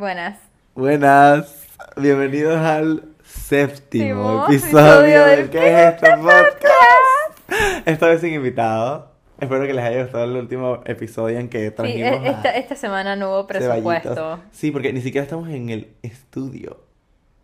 [0.00, 0.38] Buenas.
[0.74, 7.86] Buenas, bienvenidos al Séptimo episodio del ¿Qué es este podcast?
[7.86, 9.10] Esta vez sin invitado.
[9.38, 12.56] Espero que les haya gustado el último episodio en que Sí, trajimos e- esta, a
[12.56, 13.82] esta semana no hubo ceballitos.
[13.82, 14.40] presupuesto.
[14.52, 16.78] Sí, porque ni siquiera estamos en el estudio.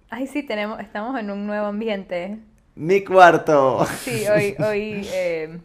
[0.09, 2.39] Ay, sí, tenemos, estamos en un nuevo ambiente.
[2.75, 3.85] Mi cuarto.
[4.01, 5.59] Sí, hoy, hoy, eh,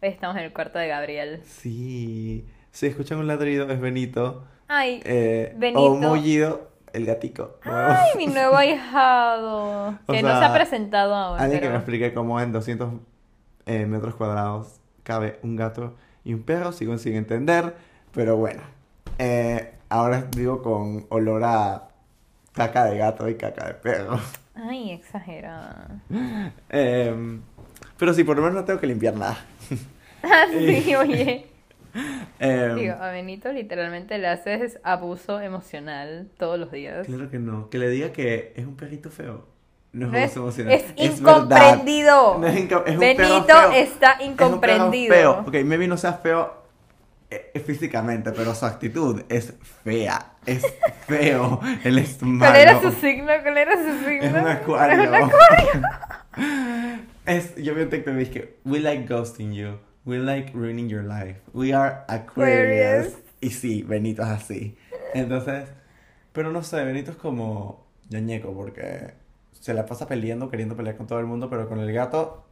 [0.00, 1.42] hoy estamos en el cuarto de Gabriel.
[1.44, 2.44] Sí.
[2.70, 4.44] Si escuchan un ladrido es Benito.
[4.74, 5.82] Ay, eh, Benito.
[5.82, 7.58] O mullido, el gatico.
[7.62, 7.78] nuevo.
[7.90, 9.98] ay, mi nuevo ahijado.
[10.06, 12.90] Que no se sea, ha presentado aún, Alguien que me explique cómo en 200
[13.66, 15.94] eh, metros cuadrados cabe un gato
[16.24, 17.76] y un perro, sigo sin entender,
[18.14, 18.62] pero bueno.
[19.18, 21.88] Eh, ahora vivo con olor a
[22.54, 24.18] caca de gato y caca de perro.
[24.54, 26.00] Ay, exagerada.
[26.70, 27.42] Em,
[27.98, 29.36] pero sí, por lo menos no tengo que limpiar nada.
[30.22, 31.51] Ah, sí, oye.
[32.38, 37.06] Em, Digo, a Benito literalmente le haces abuso emocional todos los días.
[37.06, 37.68] claro que no.
[37.70, 39.46] Que le diga que es un perrito feo.
[39.92, 40.72] No es No es, emocional.
[40.72, 42.38] es incomprendido.
[42.38, 43.72] No es inco- es Benito feo.
[43.72, 45.14] está Es un incomprendido.
[45.14, 45.44] feo.
[45.46, 46.62] Ok, maybe no sea feo
[47.30, 49.52] eh, físicamente, pero su actitud es
[49.84, 50.32] fea.
[50.46, 50.62] Es
[51.06, 51.60] feo.
[51.84, 52.50] Él es malo.
[52.52, 53.26] ¿Cuál era su signo?
[53.42, 54.24] ¿Cuál era su signo?
[54.24, 55.02] Es un acuario.
[55.02, 55.82] Era un acuario.
[57.26, 59.78] es, yo vi un TikTok que dije, we like ghosting you.
[60.04, 61.40] We like ruining your life.
[61.52, 63.14] We are Aquarius.
[63.40, 64.76] Y sí, Benito es así.
[65.14, 65.68] Entonces,
[66.32, 69.14] pero no sé, Benito es como ñañeco porque
[69.52, 72.44] se la pasa peleando, queriendo pelear con todo el mundo, pero con el gato,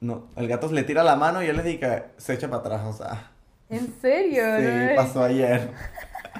[0.00, 2.60] no, el gato le tira la mano y yo les digo que se echa para
[2.60, 3.30] atrás, o sea.
[3.70, 4.42] ¿En serio?
[4.58, 4.96] Sí, no?
[4.96, 5.70] pasó ayer.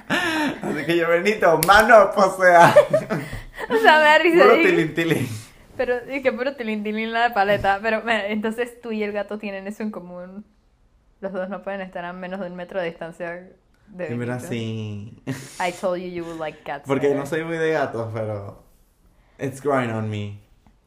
[0.07, 2.73] Así que yo, Benito, mano, o sea,
[3.69, 4.43] O sea, me da risa.
[4.43, 5.27] puro tilín tilín.
[5.77, 7.79] Pero dije puro tilín tilín la de paleta.
[7.81, 10.45] Pero mira, entonces tú y el gato tienen eso en común.
[11.21, 13.49] Los dos no pueden estar a menos de un metro de distancia
[13.87, 14.47] de verdad Benito.
[14.49, 15.23] sí.
[15.59, 16.85] I told you you would like cats.
[16.87, 17.19] Porque better.
[17.19, 18.63] no soy muy de gatos, pero.
[19.39, 20.39] It's growing on me.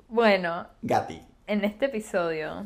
[0.09, 1.21] Bueno, Gati.
[1.49, 2.65] en este episodio,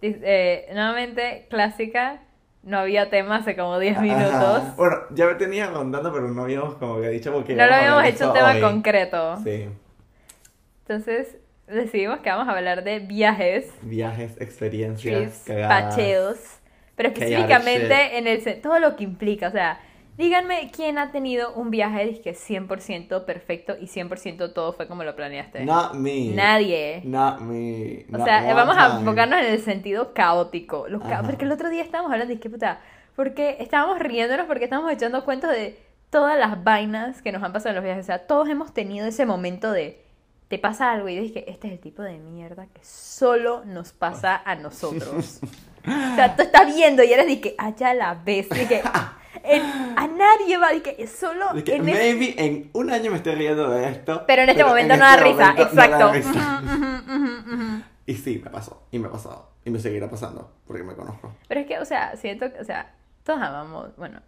[0.00, 2.20] eh, nuevamente clásica,
[2.62, 4.32] no había tema hace como 10 minutos.
[4.32, 4.74] Ajá.
[4.76, 7.54] Bueno, ya me tenía rondando, pero no habíamos como que dicho porque.
[7.54, 8.60] No lo habíamos hecho un tema hoy.
[8.60, 9.38] concreto.
[9.42, 9.68] Sí.
[10.86, 11.36] Entonces
[11.66, 15.94] decidimos que vamos a hablar de viajes, Viajes, experiencias, trips, cagadas.
[15.94, 16.38] pacheos,
[16.94, 19.80] pero específicamente en el todo lo que implica, o sea,
[20.18, 25.16] díganme quién ha tenido un viaje dizque 100% perfecto y 100% todo fue como lo
[25.16, 25.64] planeaste.
[25.64, 26.26] Not me.
[26.34, 27.00] Nadie.
[27.04, 28.04] Not me.
[28.12, 29.00] O Not sea, one vamos a time.
[29.00, 30.86] enfocarnos en el sentido caótico.
[30.88, 31.22] Lo ca- Ajá.
[31.22, 32.78] Porque el otro día estábamos hablando de qué puta.
[33.16, 35.78] Porque estábamos riéndonos porque estábamos echando cuentos de
[36.10, 38.04] todas las vainas que nos han pasado en los viajes.
[38.04, 40.03] O sea, todos hemos tenido ese momento de
[40.48, 44.40] te pasa algo y dije, este es el tipo de mierda que solo nos pasa
[44.44, 45.40] a nosotros.
[45.86, 48.46] o sea, tú estás viendo y eres de que allá la ves.
[48.54, 48.82] Y que
[49.44, 49.62] en-
[49.98, 53.34] a nadie va, y que solo De que en maybe en un año me estoy
[53.34, 54.24] riendo de esto.
[54.26, 56.12] Pero en este momento en no da este risa, momento no da exacto.
[56.12, 56.62] risa.
[56.62, 57.82] Ujú, ujú, ujú, ujú.
[58.06, 58.82] Y sí, me pasó.
[58.90, 59.48] Y me ha pasado.
[59.64, 60.52] Y me seguirá pasando.
[60.66, 61.32] Porque me conozco.
[61.48, 64.20] Pero es que, o sea, siento que, o sea, todos amamos, bueno,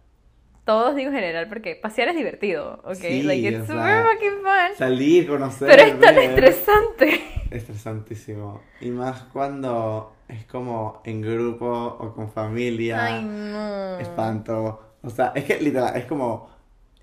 [0.67, 2.95] todos digo en general, porque pasear es divertido, ¿ok?
[2.95, 4.77] Sí, like, it's sea, super fucking fun.
[4.77, 5.69] Salir, conocer.
[5.69, 6.29] Pero es tan ver.
[6.29, 7.21] estresante.
[7.49, 8.61] Estresantísimo.
[8.81, 13.01] Y más cuando es como en grupo o con familia.
[13.01, 13.97] Ay, no.
[13.97, 14.97] Espanto.
[15.01, 16.49] O sea, es que literal, es como.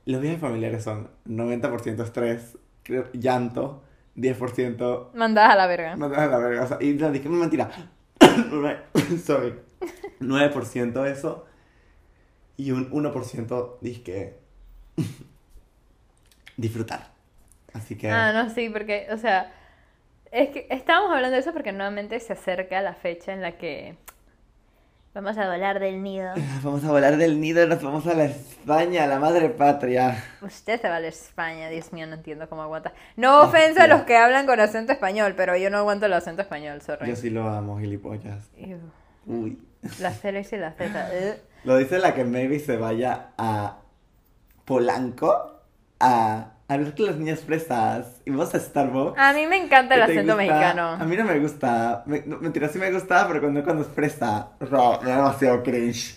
[0.04, 3.82] Los viajes familiares son 90% estrés, creo, llanto,
[4.16, 5.96] 10% Mandadas a la verga.
[5.96, 6.64] no te das la verga.
[6.64, 7.70] O sea, y dije, mentira.
[9.24, 9.54] Sorry.
[10.20, 11.46] 9% eso.
[12.56, 14.38] Y un 1% dije.
[16.56, 17.08] disfrutar.
[17.72, 18.10] Así que.
[18.10, 19.52] Ah, no, sí, porque, o sea,
[20.30, 23.96] es que estábamos hablando de eso porque nuevamente se acerca la fecha en la que
[25.12, 26.32] vamos a volar del nido.
[26.62, 30.24] Vamos a volar del nido, nos vamos a la España, a la madre patria.
[30.40, 32.92] Usted se va a la España, Dios mío, no entiendo cómo aguanta.
[33.16, 36.42] No ofensa a los que hablan con acento español, pero yo no aguanto el acento
[36.42, 37.08] español, sorry.
[37.08, 38.50] Yo sí lo amo, gilipollas.
[38.56, 38.78] Ew.
[39.26, 39.58] Uy.
[40.00, 41.36] La C y la Z.
[41.64, 41.68] eh.
[41.68, 43.78] Lo dice la que maybe se vaya a
[44.64, 45.60] Polanco
[46.00, 49.18] a hablar con las niñas fresas y vamos a Starbucks.
[49.18, 50.36] A mí me encanta el ¿Qué te acento gusta?
[50.54, 50.88] mexicano.
[50.92, 52.02] A mí no me gusta.
[52.06, 55.62] Me- no, mentira, sí me gusta, pero cuando, cuando es fresa, ro, me da demasiado
[55.62, 56.16] cringe.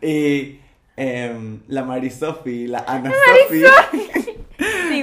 [0.00, 0.60] Y
[0.96, 3.62] em, la Marisofi, la Ana Sofi.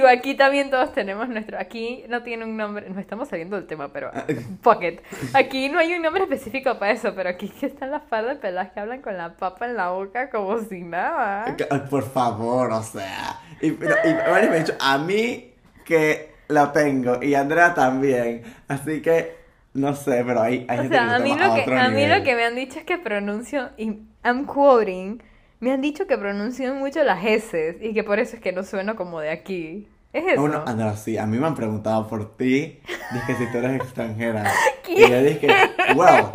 [0.00, 1.58] Digo, aquí también todos tenemos nuestro.
[1.58, 2.88] Aquí no tiene un nombre.
[2.88, 4.10] No estamos saliendo del tema, pero.
[4.62, 5.00] Fuck it.
[5.34, 8.36] Aquí no hay un nombre específico para eso, pero aquí que están las par de
[8.36, 11.54] pelas que hablan con la papa en la boca como si nada.
[11.90, 13.40] Por favor, o sea.
[13.60, 15.52] Y, y me han dicho, a mí
[15.84, 18.42] que lo tengo y Andrea también.
[18.68, 19.36] Así que,
[19.74, 21.78] no sé, pero hay, hay O gente sea, a que mí, lo a que, otro
[21.78, 23.70] a mí lo que me han dicho es que pronuncio.
[23.76, 25.22] y I'm quoting.
[25.60, 28.62] Me han dicho que pronuncio mucho las S y que por eso es que no
[28.64, 29.88] sueno como de aquí.
[30.12, 30.42] ¿Es eso?
[30.42, 32.80] Uno, ah, no, sí, a mí me han preguntado por ti.
[33.12, 34.50] Dije si tú eres extranjera.
[34.88, 35.46] Y yo dije,
[35.94, 36.30] well,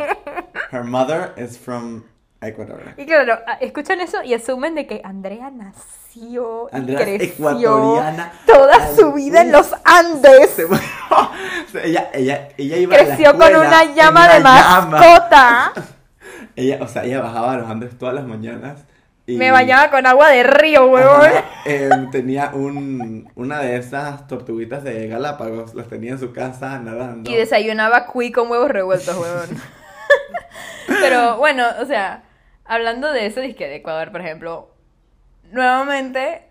[0.72, 2.04] her mother is from
[2.40, 2.80] Ecuador.
[2.96, 8.32] Y claro, a- escuchan eso y asumen de que Andrea nació y Andrea creció ecuatoriana.
[8.46, 10.54] toda su vida en los Andes.
[11.72, 14.86] Se- ella, ella, ella iba a la Creció con una llama de una llama.
[14.90, 15.72] mascota.
[16.56, 18.86] Ella, o sea, ella bajaba a los Andes todas las mañanas.
[19.26, 21.30] Y, Me bañaba con agua de río, huevón.
[21.64, 27.28] Em, tenía un, una de esas tortuguitas de Galápagos, las tenía en su casa nadando.
[27.28, 29.48] Y desayunaba cuy con huevos revueltos, huevón.
[30.86, 32.22] Pero bueno, o sea,
[32.64, 34.70] hablando de eso, dizque de Ecuador, por ejemplo,
[35.50, 36.42] nuevamente,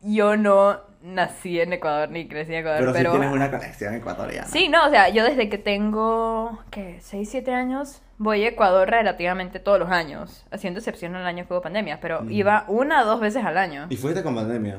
[0.00, 3.12] yo no nací en Ecuador ni crecí en Ecuador, pero, pero...
[3.12, 4.46] sí tienes una conexión ecuatoriana.
[4.46, 6.98] Sí, no, o sea, yo desde que tengo, ¿qué?
[7.00, 11.52] 6, 7 años, voy a Ecuador relativamente todos los años, haciendo excepción al año que
[11.54, 12.30] hubo pandemia, pero Mm.
[12.30, 13.86] iba una o dos veces al año.
[13.90, 14.78] Y fuiste con pandemia.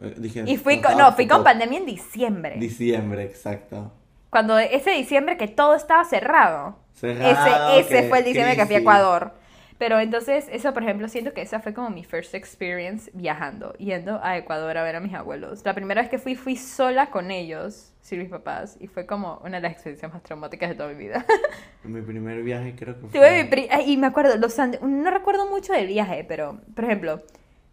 [0.00, 2.56] Eh, Dije, Y fui no, con, no, fui con pandemia en diciembre.
[2.58, 3.92] Diciembre, exacto.
[4.30, 6.78] Cuando ese diciembre que todo estaba cerrado.
[6.94, 8.78] Cerrado, ese ese fue el diciembre que fui a.
[8.78, 9.32] Ecuador.
[9.78, 14.20] Pero entonces, eso, por ejemplo, siento que esa fue como mi first experience viajando, yendo
[14.22, 15.64] a Ecuador a ver a mis abuelos.
[15.64, 19.38] La primera vez que fui, fui sola con ellos, sí, mis papás, y fue como
[19.44, 21.26] una de las experiencias más traumáticas de toda mi vida.
[21.84, 23.68] Mi primer viaje creo que Tuve fue...
[23.70, 27.22] ay, y me acuerdo, los Andes, no recuerdo mucho del viaje, pero, por ejemplo,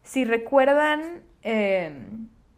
[0.03, 1.91] si recuerdan, eh,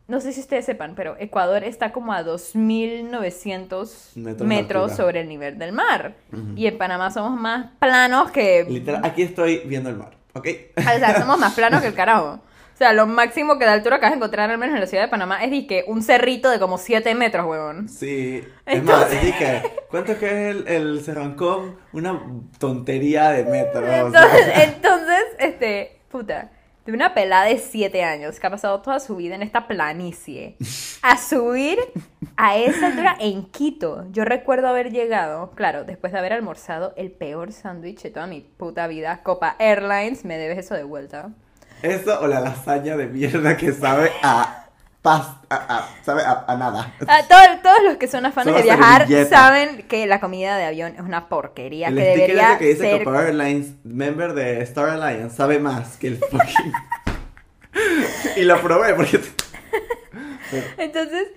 [0.07, 5.28] no sé si ustedes sepan, pero Ecuador está como a 2.900 Metros metros sobre el
[5.30, 6.16] nivel del mar.
[6.56, 8.66] Y en Panamá somos más planos que...
[8.69, 10.48] Literal, aquí estoy viendo el mar, ¿ok?
[10.78, 12.40] O sea, somos más planos que el carajo.
[12.75, 14.88] O sea, lo máximo que de altura que vas a encontrar, al menos en la
[14.88, 17.88] ciudad de Panamá, es que un cerrito de como 7 metros, huevón.
[17.88, 21.78] Sí, es más, es que, ¿cuánto es que es el, el Cerrancón?
[21.94, 22.22] Una
[22.60, 23.86] tontería de metros.
[23.86, 24.24] o sea.
[24.25, 26.51] Entonces, entonces, este, puta,
[26.86, 30.56] de una pelada de 7 años que ha pasado toda su vida en esta planicie,
[31.02, 31.80] a subir
[32.38, 34.06] a esa altura en Quito.
[34.12, 38.42] Yo recuerdo haber llegado, claro, después de haber almorzado el peor sándwich de toda mi
[38.42, 41.32] puta vida, Copa Airlines, me debes eso de vuelta.
[41.82, 44.65] Eso o la lasaña de mierda que sabe a
[45.06, 46.92] pasta, sabe a, a nada.
[47.30, 49.38] Todo- todos los que son afanes de viajar servilleta.
[49.38, 52.68] saben que la comida de avión es una porquería, El que sticker debería ese que
[52.69, 53.07] dice ser...
[53.07, 56.74] Airlines, member de Star Alliance, sabe más que el fucking...
[58.38, 59.19] y lo probé porque...
[60.78, 61.28] Entonces,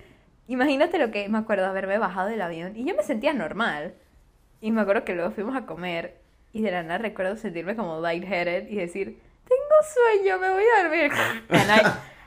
[0.47, 3.95] imagínate lo que me acuerdo haberme bajado del avión y yo me sentía normal.
[4.63, 6.21] Y me acuerdo que luego fuimos a comer
[6.53, 10.83] y de la nada recuerdo sentirme como lightheaded y decir, tengo sueño, me voy a
[10.83, 11.13] dormir.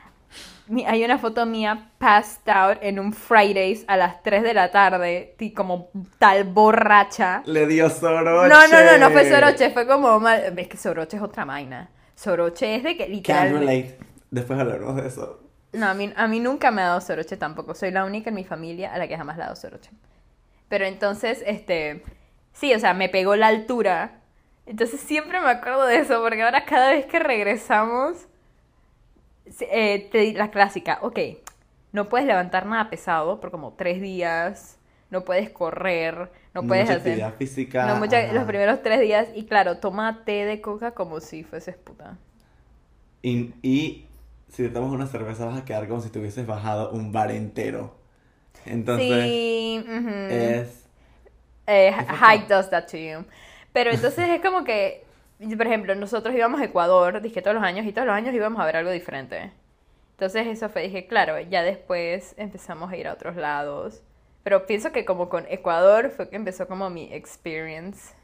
[0.86, 5.36] Hay una foto mía passed out en un Fridays a las 3 de la tarde,
[5.54, 7.42] como tal borracha.
[7.44, 8.48] Le dio soroche.
[8.48, 10.58] No, no, no, no fue Soroche, fue como mal.
[10.58, 11.90] Es que Soroche es otra vaina.
[12.14, 13.98] Soroche es de que literalmente.
[14.30, 15.40] Después hablaremos de eso.
[15.74, 17.74] No, a mí, a mí nunca me ha dado soroche tampoco.
[17.74, 19.90] Soy la única en mi familia a la que jamás le ha dado soroche.
[20.68, 22.02] Pero entonces, este...
[22.52, 24.20] Sí, o sea, me pegó la altura.
[24.64, 28.26] Entonces siempre me acuerdo de eso, porque ahora cada vez que regresamos...
[29.60, 31.18] eh, te la clásica, ok,
[31.92, 34.78] no puedes levantar nada pesado por como tres días,
[35.10, 37.00] no puedes correr, no puedes Mucha hacer...
[37.00, 37.82] actividad física.
[37.82, 41.76] No, mucha- los primeros tres días, y claro, toma té de coca como si fueses
[41.76, 42.16] puta.
[43.22, 44.06] Y, y
[44.48, 47.30] si te tomas una cerveza vas a quedar como si te hubieses bajado un bar
[47.30, 47.94] entero.
[48.66, 49.42] Entonces,
[49.76, 49.84] sí,
[50.28, 50.88] es...
[51.66, 52.20] Eh, Es verdad.
[52.20, 53.24] Hike does that to you.
[53.72, 55.04] Pero entonces es como que,
[55.56, 58.60] por ejemplo, nosotros íbamos a Ecuador, dije todos los años, y todos los años íbamos
[58.60, 59.52] a ver algo diferente.
[60.12, 64.02] Entonces eso fue, dije, claro, ya después empezamos a ir a otros lados.
[64.44, 68.14] Pero pienso que como con Ecuador fue que empezó como mi experience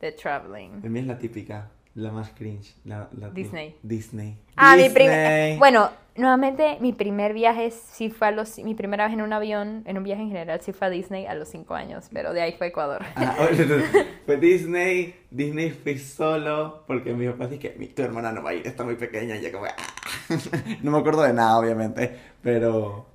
[0.00, 0.80] de traveling.
[0.80, 2.74] De mí es la típica, la más cringe.
[2.84, 3.76] La, la Disney.
[3.82, 4.36] Disney.
[4.56, 4.94] Ah, mi Disney.
[4.94, 5.58] primer...
[5.58, 8.58] Bueno, nuevamente mi primer viaje sí fue a los...
[8.58, 11.26] Mi primera vez en un avión, en un viaje en general, sí fue a Disney
[11.26, 13.02] a los cinco años, pero de ahí fue Ecuador.
[13.16, 13.36] Ah,
[14.26, 18.50] fue Disney, Disney fui solo, porque mi papá dice que "Mi- tu hermana no va
[18.50, 19.74] a ir, está muy pequeña, y yo como, "Ah".
[20.82, 23.06] no me acuerdo de nada, obviamente, pero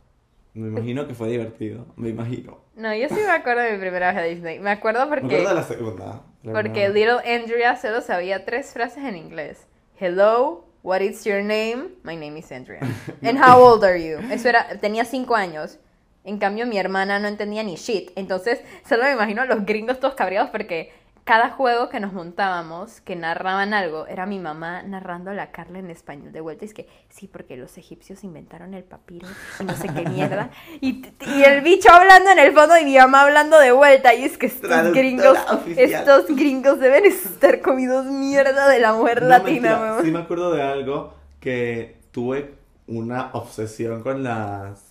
[0.54, 2.58] me imagino que fue divertido, me imagino.
[2.80, 4.58] No, yo sí me acuerdo de mi primera vez a Disney.
[4.60, 6.22] Me acuerdo Me porque, acuerdo de la segunda.
[6.44, 7.18] la porque primera.
[7.18, 9.68] Little Andrea solo sabía tres frases en inglés.
[10.00, 11.90] Hello, what is your name?
[12.04, 12.80] My name is Andrea.
[13.22, 14.20] And how old are you?
[14.32, 15.78] Eso era, tenía cinco años.
[16.24, 18.12] En cambio, mi hermana no entendía ni shit.
[18.16, 20.94] Entonces, solo me imagino a los gringos todos cabreados porque
[21.30, 25.92] cada juego que nos montábamos, que narraban algo, era mi mamá narrando la Carla en
[25.92, 26.66] español de vuelta.
[26.66, 29.28] Y es que, sí, porque los egipcios inventaron el papiro
[29.60, 30.50] y no sé qué mierda.
[30.82, 34.16] Y, y el bicho hablando en el fondo y mi mamá hablando de vuelta.
[34.16, 35.92] Y es que estos Traductora gringos, oficial.
[35.92, 40.06] estos gringos deben estar comidos mierda de la mujer No, latina, mentira, weón.
[40.06, 42.56] Sí me acuerdo de algo que tuve
[42.88, 44.82] una obsesión con las...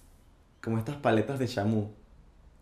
[0.63, 1.89] Como estas paletas de shamu.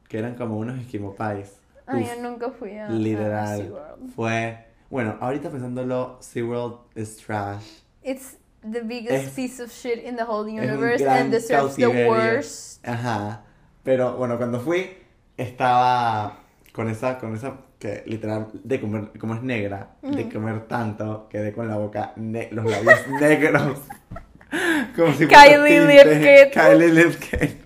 [0.09, 1.59] Que eran como unos esquimo pies.
[1.87, 3.59] Ay, Uf, yo nunca fui a, a Literal.
[3.59, 4.15] SeaWorld.
[4.15, 4.59] Fue...
[4.91, 7.65] Bueno, ahorita pensándolo, SeaWorld es trash.
[8.03, 11.87] It's the biggest Es- piece of shit in the whole un universe and deserves the
[11.89, 12.87] worst.
[12.87, 13.43] Ajá.
[13.83, 14.91] Pero bueno, cuando fui,
[15.37, 16.39] estaba
[16.73, 20.33] con esa, con esa que literal, de comer, como es negra, de Ujú.
[20.33, 23.79] comer tanto, quedé con la boca, ne- los labios negros.
[24.95, 25.81] Como si Kylie.
[25.87, 26.53] Lipkett.
[26.55, 27.61] Kylie Lipkett.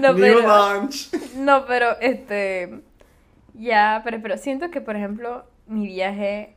[0.00, 1.12] No, New pero, launch.
[1.36, 2.80] no, pero este.
[3.58, 6.56] Ya, pero, pero siento que, por ejemplo, mi viaje.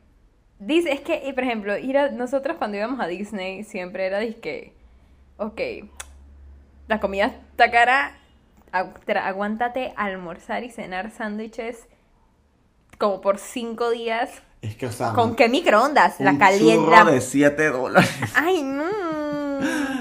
[0.59, 4.19] Dice, es que, y, por ejemplo, ir a, nosotros cuando íbamos a Disney siempre era
[4.19, 4.75] disque.
[5.37, 5.59] Ok,
[6.87, 8.17] la comida está cara.
[8.71, 11.87] Aguántate almorzar y cenar sándwiches
[12.97, 14.43] como por cinco días.
[14.61, 16.19] Es que, o sea, ¿Con qué microondas?
[16.19, 18.11] La un churro de 7 dólares.
[18.35, 18.85] Ay, no.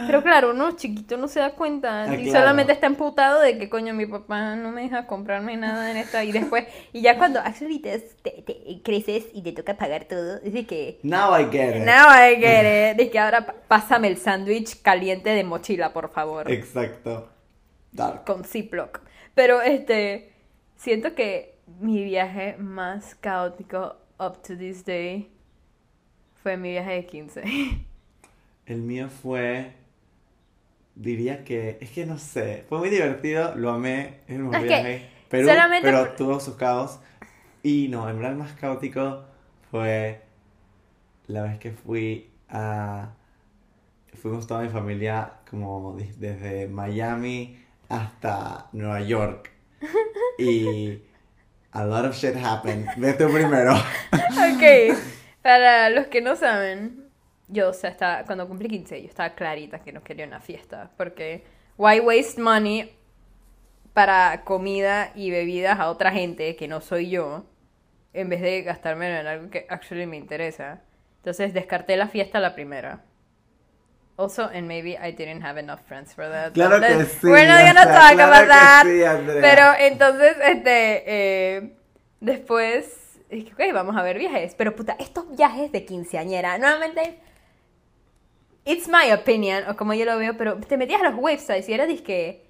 [0.06, 2.04] Pero claro, uno chiquito no se da cuenta.
[2.04, 2.40] Ah, y claro.
[2.40, 6.24] solamente está emputado de que coño mi papá no me deja comprarme nada en esta.
[6.24, 10.40] Y después, y ya cuando actually te, te- te creces y te toca pagar todo,
[10.40, 10.98] dice que.
[11.02, 11.84] Now I get it.
[11.84, 13.10] Now I get it.
[13.12, 16.50] Que ahora pásame el sándwich caliente de mochila, por favor.
[16.50, 17.28] Exacto.
[17.92, 18.24] Dark.
[18.24, 19.00] Con Ziploc.
[19.34, 20.32] Pero este.
[20.76, 25.30] Siento que mi viaje más caótico up to this day
[26.42, 27.42] fue mi viaje de 15.
[28.70, 29.72] El mío fue.
[30.94, 31.78] Diría que.
[31.80, 32.64] Es que no sé.
[32.68, 34.20] Fue muy divertido, lo amé.
[34.28, 35.08] Es que viaje.
[35.28, 37.00] Perú, solamente pero por- tuvo sus caos.
[37.62, 39.24] Y no, el verdad el más caótico
[39.70, 40.22] fue.
[41.26, 43.10] La vez que fui a.
[44.20, 47.58] Fuimos toda mi familia, como de- desde Miami
[47.88, 49.50] hasta Nueva York.
[50.38, 51.02] Y.
[51.72, 52.86] A lot of shit happened.
[52.96, 53.74] Ve tú primero.
[53.74, 54.96] Ok,
[55.42, 57.00] para los que no saben,
[57.50, 60.90] yo, o sea, estaba, cuando cumplí 15, yo estaba clarita que no quería una fiesta,
[60.97, 61.45] porque
[61.76, 62.97] why waste money
[63.92, 67.45] para comida y bebidas a otra gente que no soy yo,
[68.12, 70.80] en vez de gastármelo en algo que actually me interesa.
[71.19, 73.04] Entonces descarté la fiesta la primera.
[74.16, 76.52] Also, and maybe I didn't have enough friends for that.
[76.52, 77.26] Claro que sí.
[77.26, 79.40] We're not o gonna sea, talk claro sí, Andrea.
[79.40, 81.76] Pero entonces, este, eh,
[82.21, 84.54] después, es que, ok, vamos a ver viajes.
[84.57, 87.19] Pero puta, estos viajes de quinceañera, nuevamente,
[88.70, 91.72] it's my opinion, o como yo lo veo, pero te metías a los websites y
[91.72, 92.44] era disque,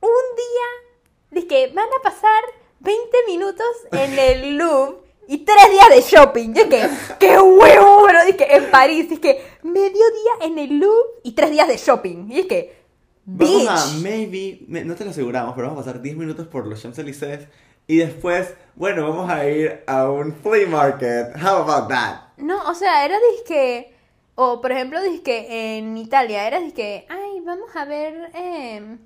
[0.00, 2.42] un día, disque, van a pasar
[2.80, 6.54] 20 minutos en el Louvre y 3 días de shopping.
[6.54, 11.20] Y es que, qué huevo, pero dije, en París, es que, mediodía en el Louvre
[11.22, 12.30] y 3 días de shopping.
[12.30, 12.76] Y es que,
[13.24, 13.66] bitch.
[13.66, 16.82] Vamos a, maybe, no te lo aseguramos, pero vamos a pasar 10 minutos por los
[16.82, 17.48] Champs-Élysées
[17.86, 21.34] y después, bueno, vamos a ir a un flea market.
[21.36, 22.20] How about that?
[22.38, 23.93] No, o sea, era disque.
[24.36, 27.06] O por ejemplo, disque en Italia, era disque.
[27.08, 28.98] Ay, vamos a ver em,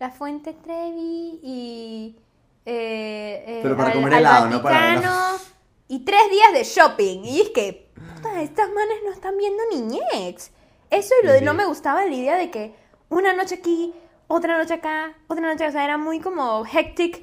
[0.00, 2.16] la Fuente Trevi y.
[2.66, 5.36] eh, eh, Pero para al- comer al helado, no para- Vaticano,
[5.86, 7.24] Y tres días de shopping.
[7.24, 7.88] Y es que.
[8.16, 10.50] Puta, estas manes no están viendo niñez.
[10.90, 12.74] Eso y lo de no me gustaba la idea de que
[13.10, 13.92] una noche aquí,
[14.28, 15.68] otra noche acá, otra noche acá.
[15.68, 17.22] O sea, era muy como hectic.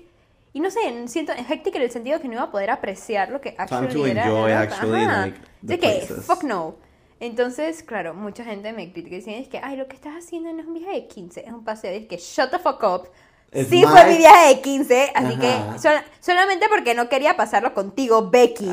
[0.54, 3.30] Y no sé, siento hectic en el sentido de que no iba a poder apreciar
[3.30, 4.26] lo que to actually era.
[4.26, 6.76] enjoy, era- actually, like, the que, fuck no.
[7.22, 10.60] Entonces, claro, mucha gente me critica diciendo es que, ay, lo que estás haciendo no
[10.60, 11.92] es un viaje de 15, es un paseo.
[11.92, 13.08] Es que, shut the fuck up.
[13.54, 15.40] It's sí my- fue mi viaje de 15, así Ajá.
[15.74, 18.72] que sola- solamente porque no quería pasarlo contigo, Becky,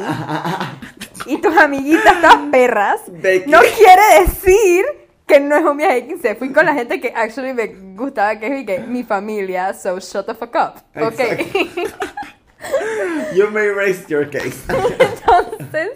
[1.27, 3.51] y tus amiguitas, estas perras, Becky.
[3.51, 4.85] no quiere decir
[5.27, 6.35] que no es un viaje de 15.
[6.37, 9.99] Fui con la gente que actually me gustaba, que es mi- que mi familia, so
[10.01, 11.03] shut the fuck up.
[11.03, 11.21] Ok.
[13.35, 14.57] You may raise your case.
[14.69, 15.91] Entonces,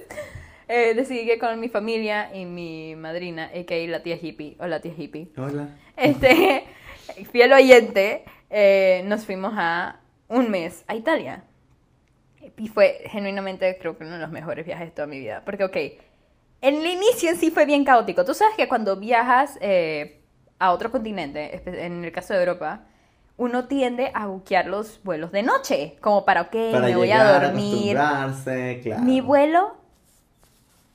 [0.73, 3.87] eh, decidí que con mi familia y mi madrina, a.k.a.
[3.89, 5.69] la tía hippie, o la tía hippie, Hola.
[5.99, 6.65] este,
[7.31, 11.45] fiel oyente, eh, nos fuimos a un mes a Italia.
[12.57, 15.43] Y fue genuinamente, creo que uno de los mejores viajes de toda mi vida.
[15.45, 15.77] Porque, ok,
[16.63, 18.25] en el inicio en sí fue bien caótico.
[18.25, 20.23] Tú sabes que cuando viajas eh,
[20.59, 22.87] a otro continente, en el caso de Europa,
[23.37, 25.97] uno tiende a buquear los vuelos de noche.
[26.01, 27.95] Como para, ok, Para me voy a dormir.
[27.95, 29.03] claro.
[29.03, 29.82] Mi vuelo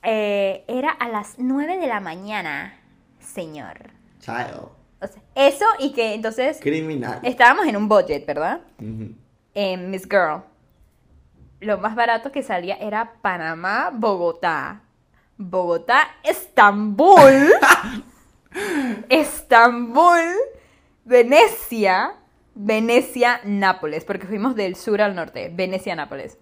[0.02, 2.74] eh, era a las 9 de la mañana,
[3.20, 3.90] señor.
[4.20, 4.68] Child.
[5.00, 7.20] O sea, eso y que entonces Criminal.
[7.22, 8.60] estábamos en un budget, ¿verdad?
[9.54, 10.42] En Miss Girl.
[11.60, 14.80] lo más barato que salía era Panamá, Bogotá.
[15.36, 17.52] Bogotá, Estambul.
[19.08, 20.34] Estambul,
[21.04, 22.14] Venecia,
[22.54, 26.38] Venecia, Nápoles, porque fuimos del sur al norte, Venecia, Nápoles.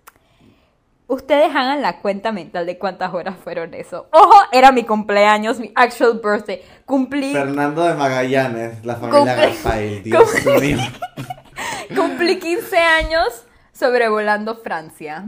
[1.08, 4.08] Ustedes hagan la cuenta mental de cuántas horas fueron eso.
[4.10, 6.62] Ojo, era mi cumpleaños, mi actual birthday.
[6.84, 10.78] Cumplí, Fernando de Magallanes, la familia Rafael, Dios mío.
[11.94, 15.26] cumplí 15 años sobrevolando Francia.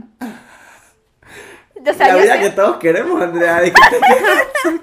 [1.81, 3.61] O sea, la vida que todos queremos, Andrea.
[3.61, 4.77] ¿de qué te-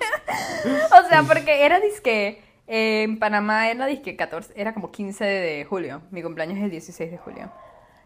[0.99, 2.43] O sea, porque era disque.
[2.67, 4.55] eh, en Panamá era disque 14.
[4.57, 6.01] Era como 15 de julio.
[6.11, 7.53] Mi cumpleaños es el 16 de julio.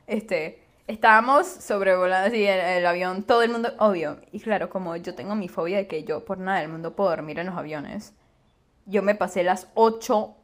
[0.09, 0.65] Este.
[0.91, 4.19] Estábamos sobrevolando así el, el avión, todo el mundo, obvio.
[4.33, 7.11] Y claro, como yo tengo mi fobia de que yo por nada del mundo puedo
[7.11, 8.13] dormir en los aviones,
[8.87, 10.35] yo me pasé las 8,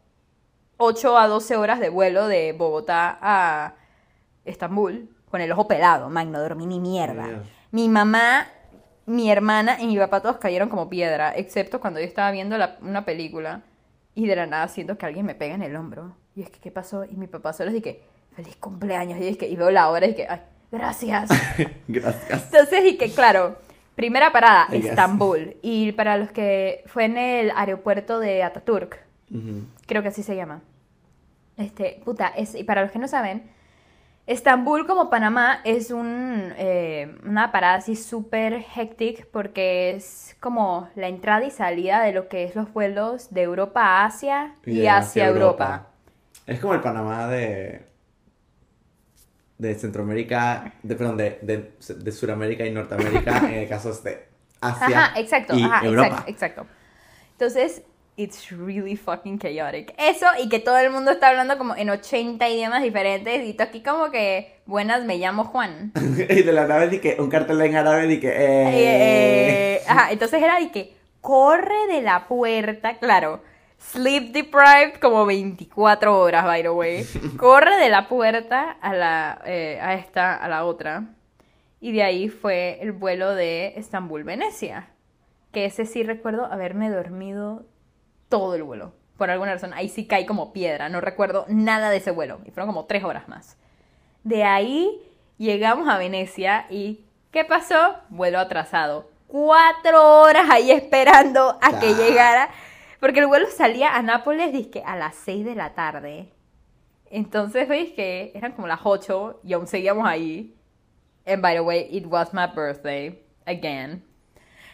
[0.76, 3.74] 8 a 12 horas de vuelo de Bogotá a
[4.44, 7.26] Estambul con el ojo pelado, man, no dormí ni mierda.
[7.26, 7.46] Dios.
[7.72, 8.46] Mi mamá,
[9.04, 12.76] mi hermana y mi papá todos cayeron como piedra, excepto cuando yo estaba viendo la-
[12.82, 13.62] una película
[14.14, 16.14] y de la nada siento que alguien me pega en el hombro.
[16.36, 17.04] Y es que, ¿qué pasó?
[17.04, 18.00] Y mi papá solo dice,
[18.36, 19.18] feliz cumpleaños.
[19.20, 20.40] Y, es que, y veo la hora y que, ay,
[20.70, 21.30] gracias.
[21.88, 22.44] Gracias.
[22.44, 23.56] Entonces, y que claro,
[23.94, 24.68] primera parada.
[24.70, 25.56] Estambul.
[25.62, 28.98] Y para los que fue en el aeropuerto de Ataturk,
[29.86, 30.62] creo que así se llama.
[31.56, 33.50] Este, puta, es, y para los que no saben,
[34.26, 41.06] Estambul como Panamá es un, eh, una parada así súper hectic porque es como la
[41.06, 44.90] entrada y salida de lo que es los vuelos de Europa a Asia y, de
[44.90, 45.86] hacia Europa.
[46.44, 47.86] Es como el Panamá de.
[49.58, 50.74] De Centroamérica.
[50.82, 54.28] De, perdón, de, de, de Sudamérica y Norteamérica en el caso de
[54.60, 55.04] Asia.
[55.04, 56.24] Ajá, exacto, y ajá, Europa.
[56.26, 56.66] exacto, exacto.
[57.32, 57.82] Entonces,
[58.16, 59.94] it's really fucking chaotic.
[59.98, 63.62] Eso y que todo el mundo está hablando como en 80 idiomas diferentes y tú
[63.62, 65.92] aquí como que, buenas, me llamo Juan.
[66.28, 68.28] y de la nave que un cartel en árabe di que.
[68.30, 73.42] Eh, Eh, ajá, entonces era de que corre de la puerta, claro,
[73.78, 77.04] sleep deprived como 24 horas, by the way.
[77.38, 81.04] Corre de la puerta a la, eh, a esta, a la otra.
[81.80, 84.88] Y de ahí fue el vuelo de Estambul-Venecia.
[85.52, 87.64] Que ese sí recuerdo haberme dormido
[88.28, 88.92] todo el vuelo.
[89.16, 90.88] Por alguna razón, ahí sí caí como piedra.
[90.88, 92.40] No recuerdo nada de ese vuelo.
[92.44, 93.56] Y fueron como tres horas más.
[94.24, 95.00] De ahí
[95.38, 97.96] llegamos a Venecia y ¿qué pasó?
[98.08, 99.08] Vuelo atrasado.
[99.28, 101.96] Cuatro horas ahí esperando a que Ah.
[101.96, 102.50] llegara.
[103.00, 106.32] Porque el vuelo salía a Nápoles, dizque a las 6 de la tarde.
[107.10, 110.54] Entonces, veis que eran como las 8 y aún seguíamos ahí.
[111.26, 113.22] And by the way, it was my birthday.
[113.46, 114.04] Again.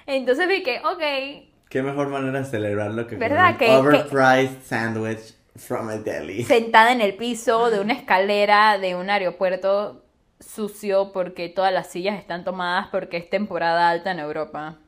[0.07, 3.57] Entonces vi que, ok, Qué mejor manera de celebrarlo que ¿Verdad?
[3.59, 6.45] con un que- overpriced sandwich from a deli.
[6.45, 10.05] sentada en el piso de una escalera de un aeropuerto
[10.41, 14.79] sucio porque todas las sillas están tomadas porque es temporada alta en Europa.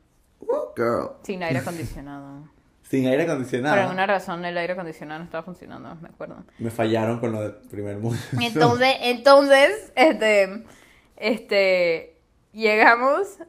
[0.75, 1.11] Girl.
[1.23, 2.47] Sin aire acondicionado.
[2.89, 3.81] Sin aire Por acondicionado.
[3.81, 6.43] alguna razón el aire acondicionado no estaba funcionando, me acuerdo.
[6.59, 8.17] Me fallaron con lo del primer mundo.
[8.39, 10.63] Entonces, entonces, este,
[11.17, 12.21] este,
[12.51, 13.39] llegamos,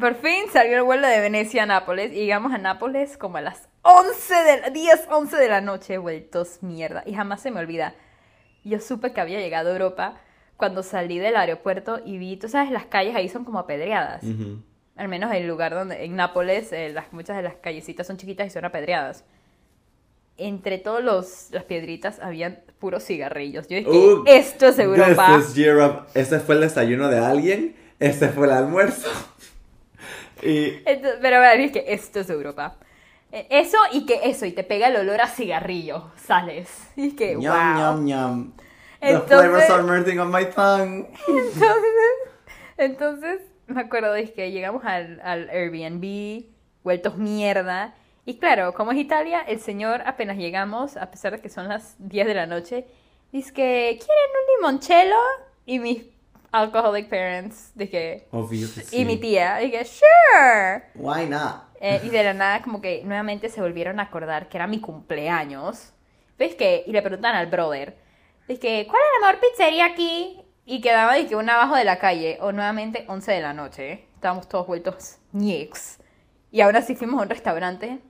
[0.00, 3.42] por fin salió el vuelo de Venecia a Nápoles y llegamos a Nápoles como a
[3.42, 7.02] las 11 de la, 10, 11 de la noche, vueltos mierda.
[7.06, 7.94] Y jamás se me olvida.
[8.64, 10.14] Yo supe que había llegado a Europa
[10.56, 14.24] cuando salí del aeropuerto y vi, tú sabes, las calles ahí son como apedreadas.
[14.24, 14.62] Ujú.
[14.96, 18.46] Al menos el lugar donde, en Nápoles, eh, las, muchas de las callecitas son chiquitas
[18.46, 19.24] y son apedreadas.
[20.38, 23.68] Entre todos los, las piedritas habían puros cigarrillos.
[23.68, 25.36] Yo dije, Uh, esto es Europa.
[25.38, 26.08] This is Europe.
[26.14, 27.76] Este fue el desayuno de alguien.
[27.98, 29.08] Este fue el almuerzo.
[30.42, 32.76] y Entonces, pero bueno, es que esto es Europa.
[33.32, 36.68] Eh, Eso y que eso, y te pega el olor a cigarrillo, sales.
[36.96, 37.96] Y que, Yum, wow.
[37.96, 38.52] yum, yum.
[39.00, 41.06] The Entonces- flavors are melting on my tongue.
[41.28, 41.92] Entonces,
[42.78, 43.40] entonces,
[43.74, 46.44] me acuerdo de que llegamos al, al Airbnb,
[46.82, 47.94] vueltos mierda.
[48.24, 51.94] Y claro, como es Italia, el señor apenas llegamos, a pesar de que son las
[51.98, 52.86] 10 de la noche,
[53.32, 55.16] dice que quieren un limoncello.
[55.64, 56.04] Y mis
[56.52, 58.28] alcoholic parents, de que...
[58.30, 59.00] Obvio que sí.
[59.00, 60.84] Y mi tía, dije, sure.
[60.94, 61.64] Why not?
[61.80, 64.80] Eh, y de la nada, como que nuevamente se volvieron a acordar que era mi
[64.80, 65.92] cumpleaños.
[66.38, 66.84] ¿Ves que?
[66.86, 67.96] Y le preguntan al brother.
[68.48, 70.40] Es que, ¿cuál es la mejor pizzería aquí?
[70.66, 72.38] Y quedaba de que una abajo de la calle.
[72.40, 74.04] O nuevamente 11 de la noche.
[74.14, 75.98] Estábamos todos vueltos ñex.
[76.50, 78.00] Y aún así fuimos a un restaurante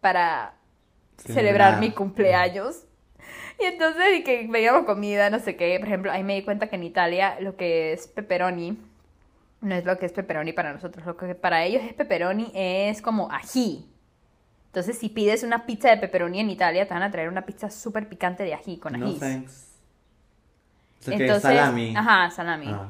[0.00, 0.54] para
[1.16, 2.84] celebrar, mi cumpleaños.
[3.58, 5.78] Y entonces, y que veíamos comida, no sé qué.
[5.78, 8.78] Por ejemplo, ahí me di cuenta que en Italia lo que es pepperoni
[9.60, 11.04] no es lo que es pepperoni para nosotros.
[11.06, 13.86] Lo que para ellos es pepperoni es como ají.
[14.66, 17.70] Entonces, si pides una pizza de pepperoni en Italia, te van a traer una pizza
[17.70, 19.18] súper picante de ají con No ají.
[19.18, 19.69] thanks.
[21.06, 21.94] Entonces, salami.
[21.96, 22.66] Ajá, salami.
[22.68, 22.88] Ah.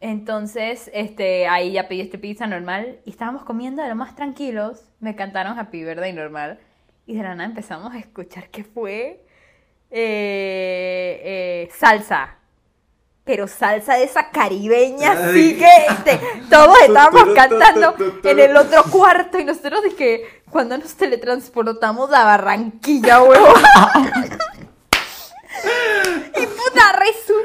[0.00, 4.82] Entonces, este, ahí ya pedí este pizza normal y estábamos comiendo de lo más tranquilos.
[4.98, 6.58] Me cantaron Happy Birthday normal.
[7.06, 9.24] Y de la nada empezamos a escuchar que fue
[9.90, 12.36] eh, eh, salsa.
[13.24, 19.38] Pero salsa de esa caribeña, así que este, todos estábamos cantando en el otro cuarto
[19.38, 23.54] y nosotros dije, cuando nos teletransportamos a Barranquilla, huevo.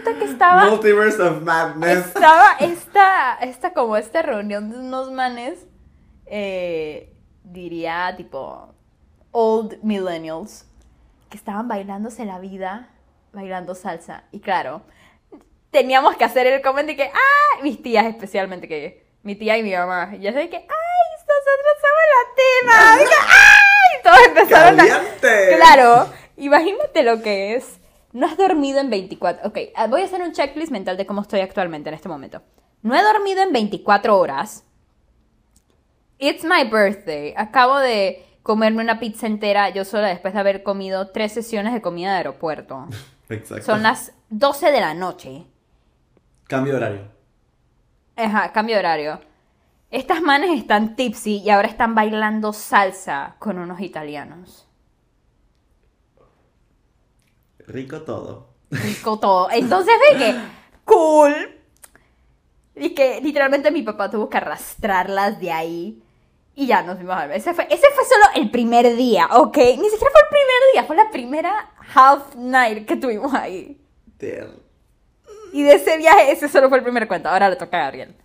[0.06, 2.08] resulta que estaba Multiverse of Madness.
[2.08, 5.66] estaba esta, esta como esta reunión de unos manes,
[6.26, 7.14] eh,
[7.44, 8.74] diría tipo
[9.32, 10.66] old millennials,
[11.30, 12.90] que estaban bailándose la vida,
[13.34, 14.24] bailando salsa.
[14.32, 14.84] Y claro,
[15.72, 19.64] teníamos que hacer el comentario de que, ah, mis tías especialmente, que mi tía y
[19.64, 20.12] mi mamá.
[20.16, 23.18] Y yo sé que, ay, nosotros somos latinas.
[23.28, 24.88] Ay, todos empezaron a...
[24.88, 25.56] ¡Caliente!
[25.58, 27.80] Claro, imagínate lo que es.
[28.16, 29.50] No has dormido en 24.
[29.50, 32.42] Ok, ah, voy a hacer un checklist mental de cómo estoy actualmente en este momento.
[32.82, 34.64] No he dormido en 24 horas.
[36.18, 37.34] It's my birthday.
[37.36, 41.82] Acabo de comerme una pizza entera yo sola después de haber comido tres sesiones de
[41.82, 42.88] comida de aeropuerto.
[43.30, 43.66] Exacto.
[43.66, 45.44] Son las 12 de la noche.
[46.48, 47.02] Cambio de horario.
[48.16, 49.20] Ajá, cambio de horario.
[49.92, 54.65] Estas manes están tipsy y ahora están bailando salsa con unos italianos.
[57.68, 58.50] Rico todo.
[58.70, 59.50] rico todo.
[59.52, 60.36] Entonces que,
[60.84, 61.34] cool.
[62.76, 66.02] Y que literalmente mi papá tuvo que arrastrarlas de ahí.
[66.56, 67.38] Y ya nos fuimos a ver.
[67.38, 69.58] Ese fue, ese fue solo el primer día, ¿ok?
[69.58, 73.82] Ni siquiera fue el primer día, fue la primera half night que tuvimos ahí.
[74.20, 74.60] Damn.
[75.52, 77.30] Y de ese viaje, ese solo fue el primer cuento.
[77.30, 78.16] Ahora le toca a Gabriel.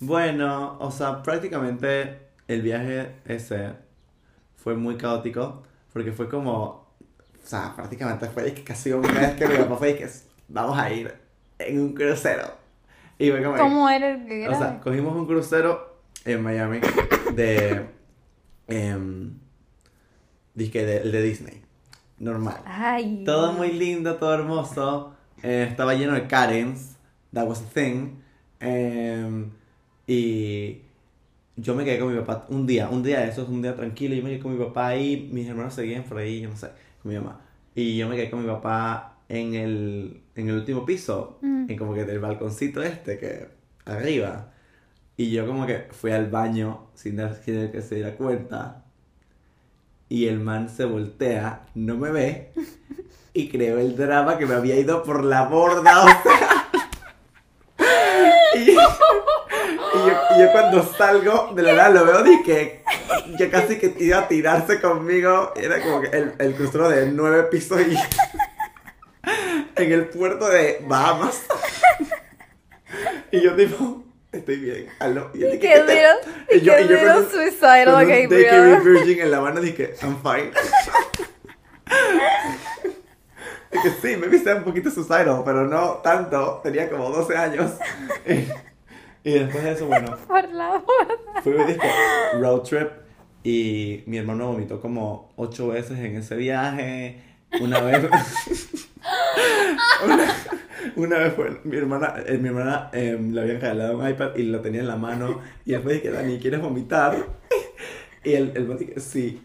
[0.00, 3.74] Bueno, o sea, prácticamente el viaje ese
[4.56, 6.85] fue muy caótico porque fue como,
[7.46, 10.08] o sea, prácticamente fue que casi un mes que mi papá fue que
[10.48, 11.14] vamos a ir
[11.60, 12.42] en un crucero.
[13.20, 14.58] Y fue como, ¿Cómo era el que o era?
[14.58, 16.80] sea, cogimos un crucero en Miami
[17.36, 17.86] de,
[20.54, 21.62] dizque de, el de Disney,
[22.18, 22.56] normal.
[22.64, 23.22] Ay.
[23.24, 25.14] Todo muy lindo, todo hermoso.
[25.44, 26.96] Eh, estaba lleno de Karens.
[27.32, 28.16] That was a thing.
[28.58, 29.52] Em,
[30.08, 30.80] y
[31.54, 34.16] yo me quedé con mi papá un día, un día de esos, un día tranquilo.
[34.16, 35.30] Yo me quedé con mi papá ahí.
[35.32, 36.70] Mis hermanos seguían por ahí, yo no sé,
[37.06, 37.40] mi mamá.
[37.74, 41.66] Y yo me quedé con mi papá en el, en el último piso, Mm.
[41.70, 43.48] en como que del balconcito este, que
[43.84, 44.52] arriba.
[45.16, 48.82] Y yo como que fui al baño sin, dar, sin que se diera cuenta.
[50.08, 52.52] Y el man se voltea, no me ve.
[53.32, 56.62] Y creo el drama que me había ido por la borda, o sea.
[58.56, 58.80] Y, y yo,
[60.34, 62.42] y yo cuando salgo de la nada lo veo y
[63.38, 65.52] que, casi que iba a tirarse conmigo.
[65.56, 67.96] Era como que el, el crucero de nueve pisos y
[69.76, 71.42] en el puerto de Bahamas.
[73.30, 75.30] Y yo tipo, estoy bien, aló.
[75.34, 76.14] Y, él, Y ¿qué que te- little,
[76.50, 78.08] y yo- y yo con suicidal, con un.
[78.28, 80.52] Daiquiri Virgin en la mano dije, I'm fine.
[83.72, 86.60] Y que sí, me viste un poquito suicidal, pero no tanto.
[86.62, 87.72] Tenía como 12 años.
[89.26, 91.42] Y, después de eso, bueno, Por la borda.
[91.42, 91.84] fue un disco
[92.38, 92.88] road trip
[93.42, 97.20] y mi hermano vomitó como 8 veces en ese viaje.
[97.60, 98.04] Una vez.
[100.04, 100.28] una,
[100.94, 104.44] una vez fue mi hermana, eh, mi hermana eh, le habían regalado un iPad y
[104.44, 105.40] lo tenía en la mano.
[105.64, 107.16] Y después dije, Dani, ¿quieres vomitar?
[108.22, 109.42] Y el, el dije, sí.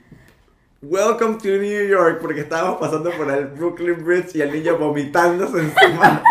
[0.83, 5.57] Welcome to New York, porque estábamos pasando por el Brooklyn Bridge y el niño vomitándose
[5.57, 6.23] encima.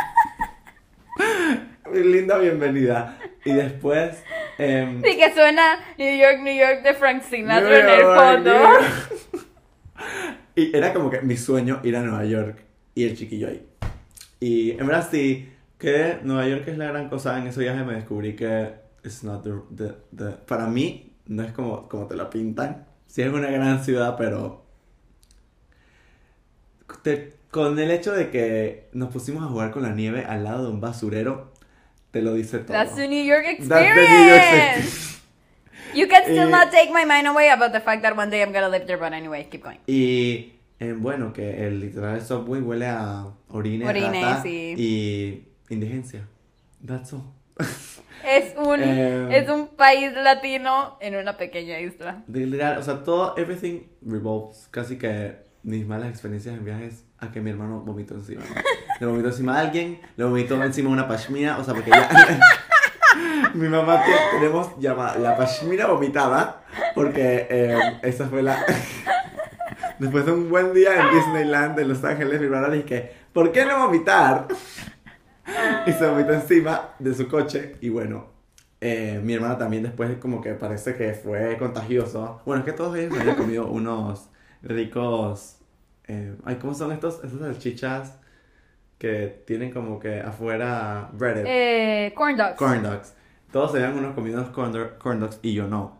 [1.90, 3.19] Muy linda bienvenida.
[3.44, 4.22] Y después.
[4.58, 8.52] em, Y que suena New York, New York de Frank Sinatra en el fondo.
[10.56, 12.58] Y era como que mi sueño ir a Nueva York
[12.94, 13.66] y el chiquillo ahí.
[14.40, 17.38] Y en verdad sí, que Nueva York es la gran cosa.
[17.38, 18.74] En ese viaje me descubrí que
[19.04, 22.86] it's not the, the- the- para mí no es como, como te la pintan.
[23.06, 24.64] Sí es una gran ciudad, pero
[27.02, 30.64] te- con el hecho de que nos pusimos a jugar con la nieve al lado
[30.64, 31.49] de un basurero,
[32.10, 32.72] te lo dice todo.
[32.72, 34.42] That's the New York That's the New York
[34.78, 35.20] experience.
[35.94, 38.42] You can still Eh, not take my mind away about the fact that one day
[38.42, 39.78] I'm gonna live there, but anyway, keep going.
[39.86, 44.74] Y eh, bueno, que el literal subway huele a orine, Orine, rata sí.
[44.78, 46.26] y indigencia.
[46.84, 47.24] That's all.
[48.22, 52.22] Es un, Eh, es un país latino en una pequeña isla.
[52.28, 54.68] Literal, o sea, todo, everything revolves.
[54.70, 58.42] Casi que mis malas experiencias en viajes a que mi hermano vomitó encima.
[58.98, 62.08] Le vomitó encima a alguien, le vomitó encima una pashmina, o sea, porque ya...
[63.54, 64.02] mi mamá
[64.32, 66.62] tenemos llamada la pashmina vomitada,
[66.94, 68.58] porque eh, esa fue la...
[69.98, 73.66] Después de un buen día en Disneyland de Los Ángeles, mi hermana dije, ¿por qué
[73.66, 74.48] no vomitar?
[75.86, 77.76] y se vomitó encima de su coche.
[77.80, 78.26] Y bueno,
[78.80, 82.40] eh, mi hermana también después como que parece que fue contagioso.
[82.46, 84.30] Bueno, es que todos ellos habían comido unos
[84.62, 85.59] ricos...
[86.10, 87.22] eh, ay, ¿cómo son estos?
[87.24, 88.18] Esas salchichas
[88.98, 91.44] que tienen como que afuera breaded.
[91.46, 92.56] Eh, corn dogs.
[92.56, 93.14] Corn dogs.
[93.52, 95.98] Todos habían unos comidos corn, do- corn dogs y yo no.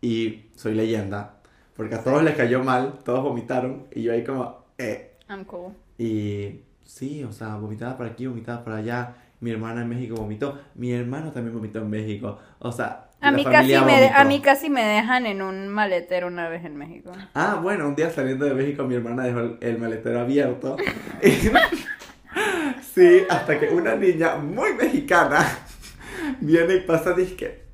[0.00, 1.36] Y soy leyenda.
[1.76, 5.16] Porque a todos les cayó mal, todos vomitaron y yo ahí como, eh.
[5.28, 5.72] I'm cool.
[5.98, 9.16] Y sí, o sea, vomitaba por aquí, vomitaba por allá.
[9.40, 10.58] Mi hermana en México vomitó.
[10.74, 12.38] Mi hermano también vomitó en México.
[12.60, 14.14] O sea, A mí, casi me, de- vomitó.
[14.18, 17.12] a mí casi me dejan en un maletero una vez en México.
[17.34, 20.76] Ah, bueno, un día saliendo de México mi hermana dejó el, el maletero abierto.
[22.94, 25.46] sí, hasta que una niña muy mexicana
[26.40, 27.64] viene y pasa y dice que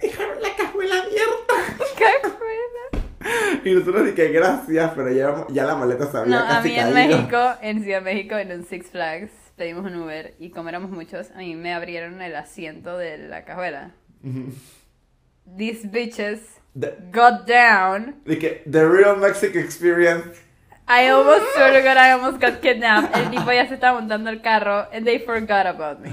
[0.00, 1.54] dejaron la cajuela abierta.
[1.96, 3.62] ¿Qué buena.
[3.64, 6.92] Y nosotros dije gracias, pero ya, ya la maleta se había No, a mí en
[6.92, 6.94] caído.
[6.94, 10.90] México, en Ciudad de México, en un Six Flags, pedimos un Uber y como éramos
[10.90, 13.90] muchos, a mí me abrieron el asiento de la cajuela.
[15.56, 16.40] These bitches
[16.78, 18.16] The, got down.
[18.24, 20.38] dije, the real Mexican experience.
[20.86, 23.14] I almost swear to God, I almost got kidnapped.
[23.16, 26.10] El tipo ya se estaba montando el carro and they forgot about me.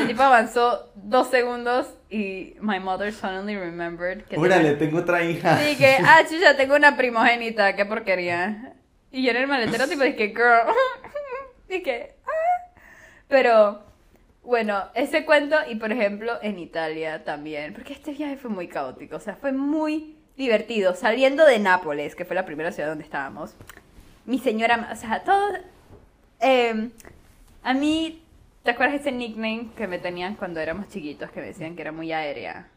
[0.00, 5.22] El tipo avanzó dos segundos y my mother suddenly remembered que Órale, tenía- tengo otra
[5.24, 5.56] hija.
[5.58, 8.74] Dije, ah, chucha, tengo una primogénita, qué porquería.
[9.10, 10.68] Y yo en el maletero tipo dije, girl.
[11.68, 12.80] Dije, ah.
[13.28, 13.82] Pero,
[14.48, 19.16] bueno, ese cuento y por ejemplo en Italia también, porque este viaje fue muy caótico,
[19.16, 20.94] o sea, fue muy divertido.
[20.94, 23.54] Saliendo de Nápoles, que fue la primera ciudad donde estábamos,
[24.24, 25.52] mi señora, o sea, todo...
[26.40, 26.88] eh,
[27.62, 28.22] a mí,
[28.62, 31.92] ¿te acuerdas ese nickname que me tenían cuando éramos chiquitos, que me decían que era
[31.92, 32.68] muy aérea?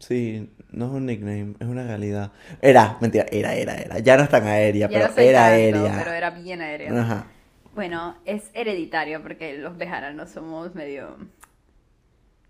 [0.00, 2.32] Sí, no es un nickname, es una realidad.
[2.60, 3.98] Era, mentira, era, era, era.
[4.00, 5.92] Ya no es tan aérea, Ya pero no era tanto, aérea.
[5.94, 7.00] pero era bien aérea.
[7.00, 7.26] Ajá.
[7.74, 11.16] Bueno, es hereditario porque los bejaranos somos medio.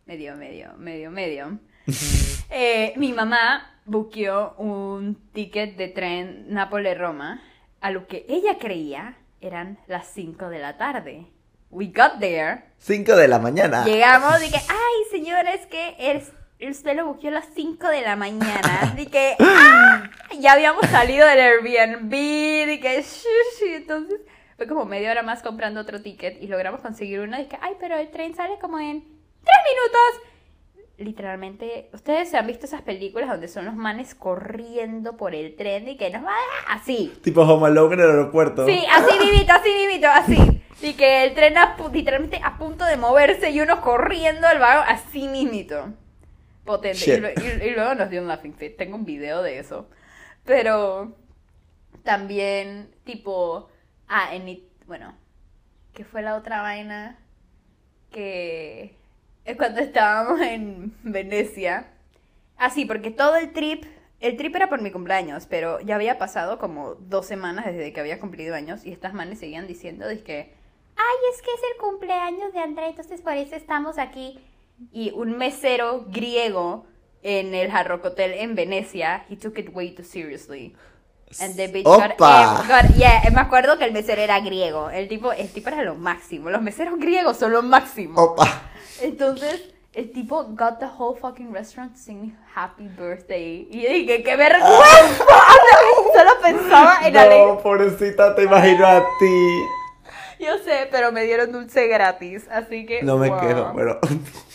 [0.06, 1.58] medio, medio, medio, medio.
[2.50, 7.42] Eh, mi mamá buqueó un ticket de tren Nápoles-Roma
[7.80, 11.26] a lo que ella creía eran las 5 de la tarde.
[11.70, 12.64] We got there.
[12.78, 13.84] 5 de la mañana.
[13.84, 16.32] Llegamos y que, ay, señora, es que es,
[16.68, 18.94] usted lo buqueó a las 5 de la mañana.
[18.98, 20.10] Y que, ¡ah!
[20.38, 22.12] Ya habíamos salido del Airbnb.
[22.12, 24.20] Y que, shush, y entonces
[24.60, 27.40] fue como media hora más comprando otro ticket y logramos conseguir uno.
[27.40, 29.08] Y que, ay, pero el tren sale como en 3
[29.40, 30.28] minutos.
[30.98, 35.88] Literalmente, ustedes se han visto esas películas donde son los manes corriendo por el tren
[35.88, 36.34] y que nos va
[36.68, 37.10] así.
[37.22, 38.66] Tipo Home Alone en el aeropuerto.
[38.66, 40.62] Sí, así vivito, así vivito, así.
[40.82, 44.84] Y que el tren a literalmente a punto de moverse y uno corriendo al vagón
[44.88, 45.88] así mismito.
[46.66, 46.98] Potente.
[47.08, 48.76] Y, y- y luego nos dio un laughing fit.
[48.76, 49.88] Tengo un video de eso.
[50.44, 51.16] Pero
[52.02, 53.70] también, tipo,
[54.10, 55.14] ah, en, bueno,
[55.94, 57.16] ¿qué fue la otra vaina?
[58.10, 58.96] Que
[59.44, 61.86] es cuando estábamos en Venecia.
[62.58, 63.84] Ah, sí, porque todo el trip,
[64.20, 68.00] el trip era por mi cumpleaños, pero ya había pasado como dos semanas desde que
[68.00, 70.52] había cumplido años y estas manes seguían diciendo, que
[70.96, 74.38] ay, es que es el cumpleaños de Andrea, entonces por eso estamos aquí.
[74.92, 76.86] Y un mesero griego
[77.22, 80.74] en el Hard Rock Hotel en Venecia, he took it way too seriously.
[81.38, 82.62] And the bitch ¡Opa!
[82.62, 84.90] ev- got- yeah, me acuerdo que el mesero era griego.
[84.90, 86.50] El tipo, el tipo era lo máximo.
[86.50, 88.20] Los meseros griegos son lo máximo.
[88.20, 88.62] Opa.
[89.00, 89.62] Entonces,
[89.92, 93.68] el tipo got the whole fucking restaurant to sing me happy birthday.
[93.70, 95.24] Y yo dije, ¡qué vergüenza!
[96.14, 99.62] Solo pensaba en No, pobrecita, te imagino a ti.
[100.40, 103.02] Yo sé, pero me dieron dulce gratis, así que...
[103.02, 103.40] No me wow.
[103.40, 104.00] quejo, pero.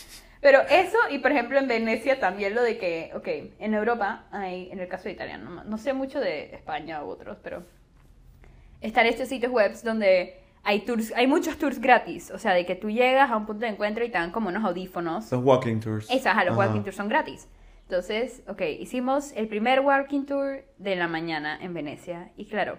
[0.46, 3.26] Pero eso, y por ejemplo en Venecia también lo de que, ok,
[3.58, 7.08] en Europa hay, en el caso de Italia, no, no sé mucho de España u
[7.08, 7.64] otros, pero
[8.80, 12.76] están estos sitios web donde hay tours, hay muchos tours gratis, o sea, de que
[12.76, 15.32] tú llegas a un punto de encuentro y te dan como unos audífonos.
[15.32, 16.08] Los walking tours.
[16.12, 16.68] Esas, a los Ajá.
[16.68, 17.48] walking tours son gratis.
[17.82, 22.30] Entonces, ok, hicimos el primer walking tour de la mañana en Venecia.
[22.36, 22.78] Y claro,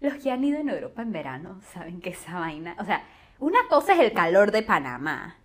[0.00, 2.76] los que han ido en Europa en verano saben que esa vaina.
[2.78, 3.02] O sea,
[3.40, 5.36] una cosa es el calor de Panamá.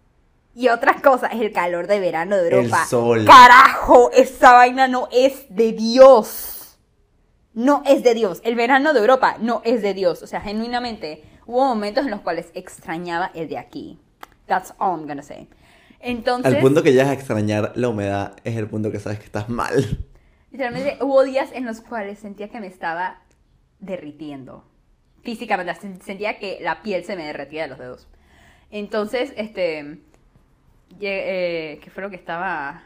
[0.56, 2.86] Y otra cosa es el calor de verano de El Europa.
[2.86, 3.26] sol.
[3.26, 6.78] Carajo, esa vaina no es de Dios.
[7.54, 8.42] No es de Dios.
[8.44, 10.22] El verano de Europa no es de Dios.
[10.24, 14.00] O sea, genuinamente, hubo momentos en los cuales extrañaba el de aquí.
[14.46, 15.48] That's all I'm gonna say.
[16.00, 19.26] Entonces, Al punto que llegas a extrañar la humedad es el punto que sabes que
[19.26, 20.06] estás mal.
[20.52, 23.22] literalmente hubo días en los cuales sentía que me estaba
[23.80, 24.66] derritiendo.
[25.24, 28.08] Físicamente, sen- sentía que la piel se me derretía de los dedos.
[28.70, 30.00] Entonces, este.
[31.01, 32.84] Eh, ¿Qué fue lo que estaba.?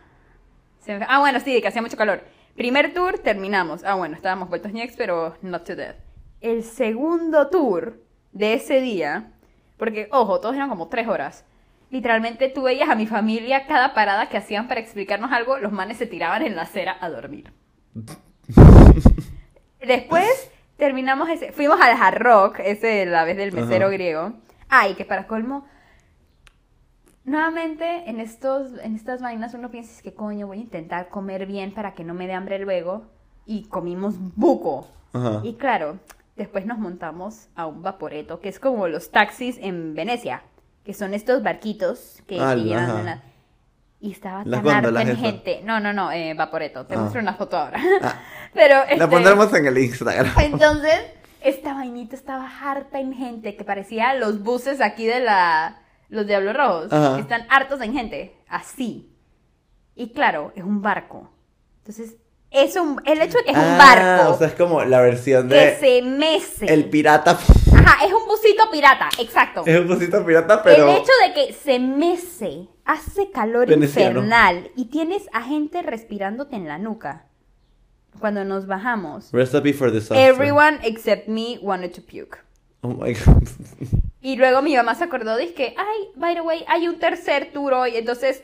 [0.88, 2.24] me- Ah, bueno, sí, que hacía mucho calor.
[2.56, 3.84] Primer tour, terminamos.
[3.84, 5.98] Ah, bueno, estábamos vueltos ñex, pero not to death.
[6.41, 9.32] El segundo tour de ese día
[9.78, 11.46] Porque, ojo, todos eran como tres horas.
[11.91, 15.98] Literalmente tú veías a mi familia, cada parada que hacían para explicarnos algo, los manes
[15.98, 17.54] se tiraban en la acera a dormir.
[19.86, 23.93] Después terminamos ese, fuimos al Hard Rock, ese de la vez del mesero Ajá.
[23.93, 24.34] griego.
[24.70, 25.65] Ay, que para colmo,
[27.28, 31.46] nuevamente en estos, en estas vainas uno piensa es que coño voy a intentar comer
[31.46, 33.04] bien para que no me dé hambre luego
[33.46, 34.88] y comimos buco.
[35.13, 35.42] Ajá.
[35.44, 36.00] Y claro,
[36.36, 40.42] después nos montamos a un vaporeto, que es como los taxis en Venecia,
[40.84, 43.22] que son estos barquitos que Ah, llevan la-
[44.00, 45.62] Y estaba Las tan harta en gente.
[45.63, 46.86] No, no, no, eh, vaporeto.
[46.86, 47.00] Te Ah.
[47.00, 47.80] muestro una foto ahora.
[48.02, 48.16] Ah,
[48.54, 50.34] Pero La este, pondremos en el Instagram.
[50.40, 51.02] entonces,
[51.42, 55.80] esta vainita estaba harta en gente, que parecía los buses aquí de la...
[56.10, 56.91] Los Diablos Rojos.
[56.93, 57.15] Ajá.
[57.15, 58.36] que Están hartos en gente.
[58.48, 59.10] Así.
[59.96, 61.30] Y claro, es un barco.
[61.80, 62.15] Entonces,
[62.52, 65.02] es un, el hecho de que es un Ah, barco O sea, es como la
[65.02, 66.65] versión que de se mece.
[66.74, 67.32] El pirata.
[67.32, 69.63] Ajá, es un busito pirata, exacto.
[69.65, 70.89] Es un busito pirata, pero.
[70.89, 74.20] El hecho de que se mece, hace calor Veneciano.
[74.22, 77.26] infernal y tienes a gente respirándote en la nuca.
[78.20, 79.32] Cuando nos bajamos.
[79.32, 80.17] Recipe for disaster.
[80.17, 82.39] Everyone except me wanted to puke.
[82.82, 83.48] Oh my god.
[84.22, 87.52] Y luego mi mamá se acordó de que, ay, by the way, hay un tercer
[87.52, 87.96] tour hoy.
[87.96, 88.44] Entonces,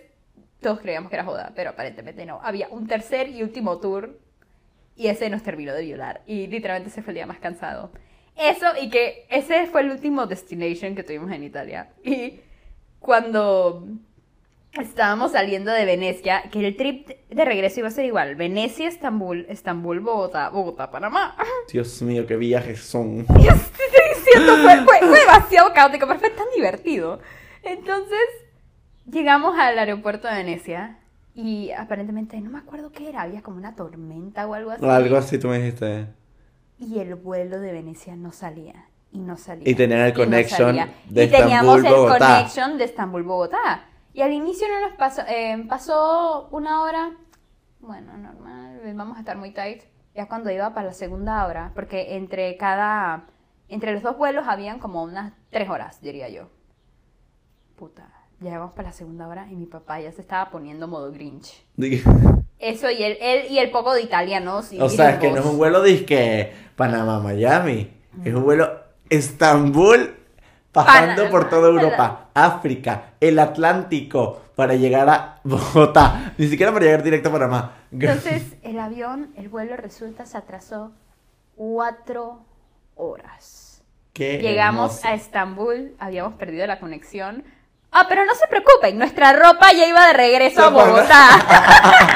[0.61, 2.39] todos creíamos que era joda, pero aparentemente no.
[2.41, 4.17] Había un tercer y último tour.
[4.95, 6.21] Y ese nos terminó de violar.
[6.25, 7.91] Y literalmente ese fue el día más cansado.
[8.35, 11.89] Eso y que ese fue el último destination que tuvimos en Italia.
[12.03, 12.39] Y
[12.99, 13.87] cuando
[14.79, 18.35] estábamos saliendo de Venecia, que el trip de regreso iba a ser igual.
[18.35, 21.35] Venecia, Estambul, Estambul, Bogotá, Bogotá, Panamá.
[21.71, 23.19] Dios mío, qué viajes son.
[23.21, 23.43] Estoy
[24.15, 27.19] diciendo, fue, fue- fue demasiado caótico, pero fue tan divertido.
[27.63, 28.19] Entonces,
[29.09, 30.97] llegamos al aeropuerto de Venecia
[31.35, 34.85] y aparentemente, no me acuerdo qué era, había como una tormenta o algo así.
[34.85, 36.07] Algo así tú me dijiste.
[36.79, 38.85] Y el vuelo de Venecia no salía.
[39.11, 39.69] Y no salía.
[39.69, 40.75] Y tenían el connection
[41.07, 42.27] de Y teníamos el Estambul, Bogotá.
[42.35, 43.85] connection de Estambul-Bogotá.
[44.13, 47.13] Y al inicio no nos pasó, eh, pasó una hora,
[47.79, 49.83] bueno, normal, vamos a estar muy tight.
[50.15, 53.25] Ya cuando iba para la segunda hora, porque entre cada,
[53.67, 56.49] entre los dos vuelos habían como unas tres horas, diría yo.
[57.75, 58.07] Puta,
[58.39, 61.65] llegamos para la segunda hora y mi papá ya se estaba poniendo modo Grinch.
[62.59, 64.71] Eso y él, él y el poco de italianos.
[64.71, 67.91] y O sea, es que no es un vuelo disque Panamá-Miami.
[68.23, 68.71] Es un vuelo
[69.09, 70.22] Estambul
[70.73, 76.33] pasando Panamá, por toda Europa, África, el Atlántico para llegar a Bogotá.
[76.37, 77.71] Ni siquiera para llegar directo a Panamá.
[77.91, 80.91] Entonces, el avión, el vuelo resulta se atrasó
[81.55, 82.41] cuatro
[82.95, 83.83] horas.
[84.13, 85.07] Qué Llegamos hermoso.
[85.07, 87.43] a Estambul, habíamos perdido la conexión.
[87.91, 91.29] Ah, pero no se preocupen, nuestra ropa ya iba de regreso a Bogotá.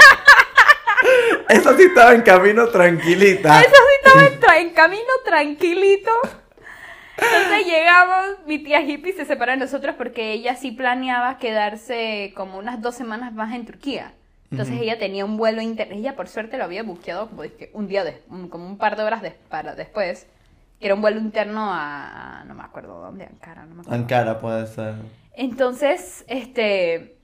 [1.50, 3.62] Eso sí estaba en camino tranquilita.
[3.62, 6.12] Eso sí estaba en, en camino tranquilito.
[7.68, 12.82] Llegamos, mi tía hippie se separó de nosotros porque ella sí planeaba quedarse como unas
[12.82, 14.14] dos semanas más en Turquía.
[14.50, 15.92] Entonces ella tenía un vuelo inter...
[15.92, 19.22] Ella por suerte lo había buqueado como un día, un- como un par de horas
[19.22, 20.26] des- para después.
[20.80, 22.46] Era un vuelo interno a...
[22.48, 24.00] no me acuerdo dónde, Ankara, no me acuerdo.
[24.02, 24.94] Ankara puede ser.
[25.34, 27.18] Entonces, este,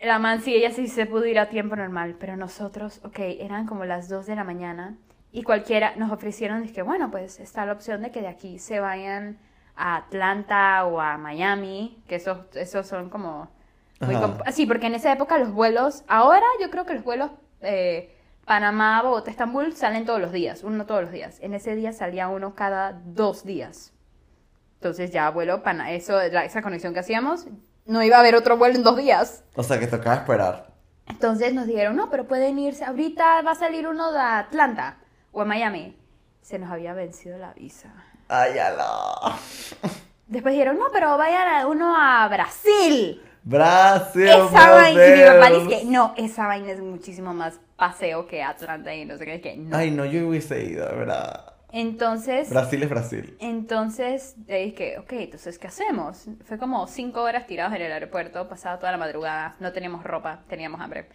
[0.00, 3.66] la man sí, ella sí se pudo ir a tiempo normal, pero nosotros, ok, eran
[3.66, 4.96] como las 2 de la mañana
[5.32, 8.80] y cualquiera nos ofrecieron, dije, bueno, pues está la opción de que de aquí se
[8.80, 9.38] vayan
[9.76, 13.48] a Atlanta o a Miami, que esos, esos son como...
[14.00, 14.14] Muy
[14.52, 17.30] sí, porque en esa época los vuelos, ahora yo creo que los vuelos
[17.62, 21.38] eh, Panamá, Bogotá, Estambul salen todos los días, uno todos los días.
[21.40, 23.92] En ese día salía uno cada dos días.
[24.74, 27.46] Entonces ya vuelo para eso, la- esa conexión que hacíamos,
[27.86, 29.44] no iba a haber otro vuelo en dos días.
[29.54, 30.66] O sea, que tocaba esperar.
[31.06, 34.98] Entonces nos dijeron, no, pero pueden irse, ahorita va a salir uno de Atlanta
[35.32, 35.96] o a Miami.
[36.42, 37.92] Se nos había vencido la visa.
[38.28, 39.32] Ay, lo.
[40.26, 43.22] Después dijeron, no, pero vayan a uno a Brasil.
[43.44, 44.26] Brasil.
[44.26, 48.42] Esa vaina, y mi papá dice que no, esa vaina es muchísimo más paseo que
[48.42, 49.76] Atlanta y no sé qué, que no.
[49.76, 51.52] Ay, no, yo hubiese ido, de verdad.
[51.70, 53.36] Entonces, Brasil es Brasil.
[53.38, 56.24] Entonces dije, ok, entonces, ¿qué hacemos?
[56.44, 60.40] Fue como cinco horas tirados en el aeropuerto, pasaba toda la madrugada, no teníamos ropa,
[60.48, 61.08] teníamos hambre.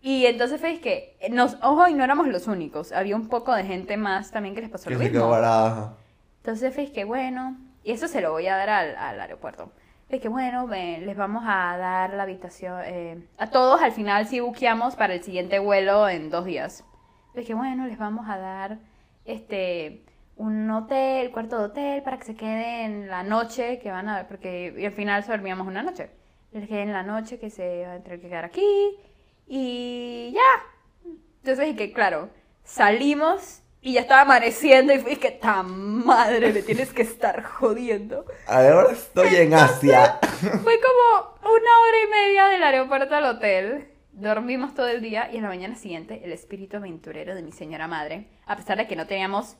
[0.00, 3.64] Y entonces fue que, nos, ojo, y no éramos los únicos, había un poco de
[3.64, 5.96] gente más también que les pasó Que lo mismo.
[6.44, 9.72] Entonces fue que, bueno, y eso se lo voy a dar al, aeropuerto.
[10.10, 14.26] Es que, bueno, ven, les vamos a dar la habitación, eh, a todos al final
[14.26, 16.84] sí buqueamos para el siguiente vuelo en dos días.
[17.32, 18.78] Es que, bueno, les vamos a dar,
[19.24, 20.04] este,
[20.36, 24.74] un hotel, cuarto de hotel para que se queden la noche que van a porque
[24.76, 26.10] y al final dormíamos una noche.
[26.52, 28.98] Les queden la noche que se van a tener que quedar aquí
[29.46, 31.10] y ya.
[31.42, 32.28] Entonces, y que claro,
[32.64, 38.24] salimos Y ya estaba amaneciendo y fui que tan madre, me tienes que estar jodiendo.
[38.46, 40.18] Ahora estoy en Asia.
[40.40, 43.88] Fue como una hora y media del aeropuerto al hotel.
[44.12, 47.86] Dormimos todo el día y en la mañana siguiente el espíritu aventurero de mi señora
[47.86, 49.56] madre, a pesar de que no teníamos...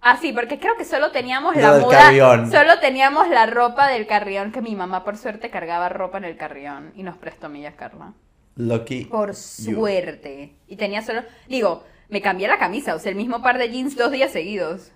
[0.00, 2.50] Ah, sí, porque creo que solo teníamos Lo la del muda, carrión.
[2.50, 6.36] solo teníamos la ropa del carrión, que mi mamá por suerte cargaba ropa en el
[6.36, 8.14] carrión y nos prestó a Carla.
[8.56, 9.04] Lucky.
[9.04, 9.34] Por you.
[9.34, 10.56] suerte.
[10.66, 11.22] Y tenía solo...
[11.46, 14.90] Digo, me cambié la camisa, usé el mismo par de jeans dos días seguidos.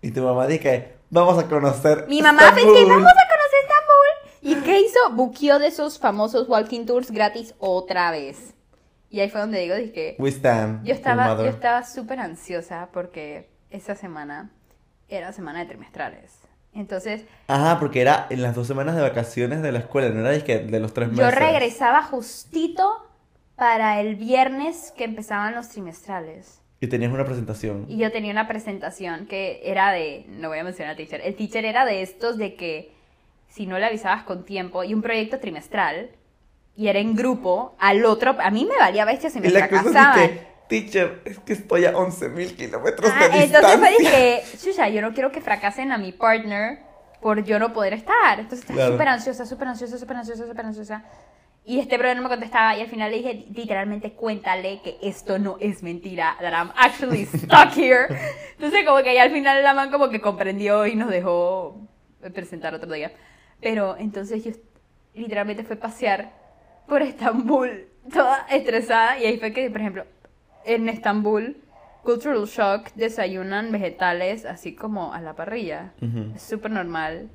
[0.00, 2.06] Y tu mamá dije, vamos a conocer.
[2.08, 2.74] Mi mamá Estambul".
[2.74, 4.40] vamos a conocer Estambul.
[4.42, 4.98] ¿Y qué hizo?
[5.12, 8.54] Buqueó de esos famosos walking tours gratis otra vez.
[9.10, 10.84] Y ahí fue donde digo, dije, We stand.
[10.84, 14.50] yo estaba, yo estaba súper ansiosa porque esa semana
[15.08, 16.38] era semana de trimestrales.
[16.74, 20.30] Entonces, Ajá, porque era en las dos semanas de vacaciones de la escuela, no era
[20.30, 21.24] de los tres meses.
[21.24, 23.06] yo regresaba justito
[23.62, 26.60] para el viernes que empezaban los trimestrales.
[26.80, 27.86] Y tenías una presentación.
[27.88, 31.36] Y yo tenía una presentación que era de, no voy a mencionar al teacher, el
[31.36, 32.90] teacher era de estos de que
[33.46, 36.10] si no le avisabas con tiempo y un proyecto trimestral
[36.76, 39.68] y era en grupo, al otro, a mí me valía bestia si me Y la
[39.68, 40.12] fracasaban.
[40.28, 43.98] que, teacher, es que estoy a 11.000 kilómetros Ah, de entonces distancia.
[44.00, 46.80] dije, chucha, yo no quiero que fracasen a mi partner
[47.20, 48.40] por yo no poder estar.
[48.40, 48.92] Entonces estaba Claro.
[48.94, 51.04] súper ansiosa, súper ansiosa, súper ansiosa, súper ansiosa.
[51.64, 55.38] Y este brother no me contestaba y al final le dije, literalmente, cuéntale que esto
[55.38, 58.08] no es mentira, that I'm actually stuck here.
[58.54, 61.88] Entonces como que ahí al final la man como que comprendió y nos dejó
[62.34, 63.12] presentar otro día.
[63.60, 64.50] Pero entonces yo
[65.14, 66.32] literalmente fue pasear
[66.88, 70.04] por Estambul toda estresada y ahí fue que, por ejemplo,
[70.64, 71.56] en Estambul,
[72.02, 75.92] Cultural Shock desayunan vegetales así como a la parrilla.
[76.02, 76.32] Ujú.
[76.34, 77.30] Es súper normal.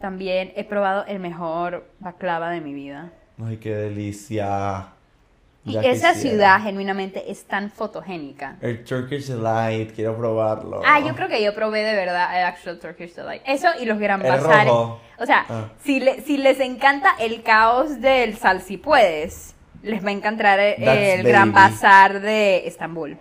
[0.00, 3.12] También he probado el mejor baklava de mi vida.
[3.46, 4.86] Ay, qué delicia.
[5.64, 6.14] Y Ya esa quisiera.
[6.14, 8.56] ciudad genuinamente es tan fotogénica.
[8.60, 10.82] El Turkish Delight, quiero probarlo.
[10.84, 13.42] Ah, yo creo que yo probé de verdad el actual Turkish Delight.
[13.46, 14.72] Eso y los Gran Bazares.
[14.72, 15.68] O sea, Ah.
[15.84, 20.58] si, le- si les encanta el caos del sal si puedes, les va a encantar
[20.58, 21.52] el, el Gran.
[21.52, 23.16] Bazar de Estambul.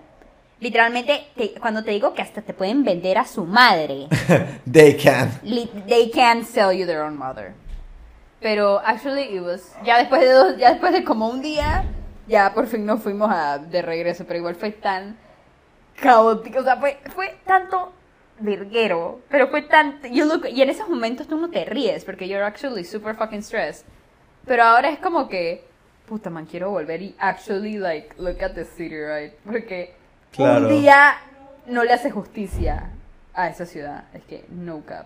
[0.60, 4.08] Literalmente, te- cuando te digo que hasta te pueden vender a su madre,
[4.72, 5.32] They can.
[5.44, 7.54] li- they can sell you their own mother.
[8.42, 11.86] Pero actually it was ya después de dos, ya después de como un día,
[12.28, 15.16] ya por fin nos fuimos a, de regreso, pero igual fue tan
[16.02, 17.94] caótico, o sea, fue, fue tanto
[18.40, 22.28] virguero, pero fue tan you look, y en esos momentos tú no te ríes porque
[22.28, 23.86] you're actually super fucking stressed.
[24.48, 25.64] Pero ahora es como que
[26.08, 29.34] puta man, quiero volver y actually like look at the city, right?
[29.46, 29.94] Porque
[30.32, 30.68] Claro.
[30.68, 31.18] un día
[31.68, 32.90] no le hace justicia
[33.34, 35.06] a esa ciudad, es que no cap.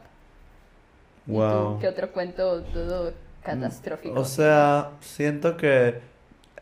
[1.28, 1.80] ¿Y tú, Wow.
[1.80, 3.14] ¿Qué otro cuento todo
[3.46, 4.20] catastrófico?
[4.20, 6.00] O sea, siento que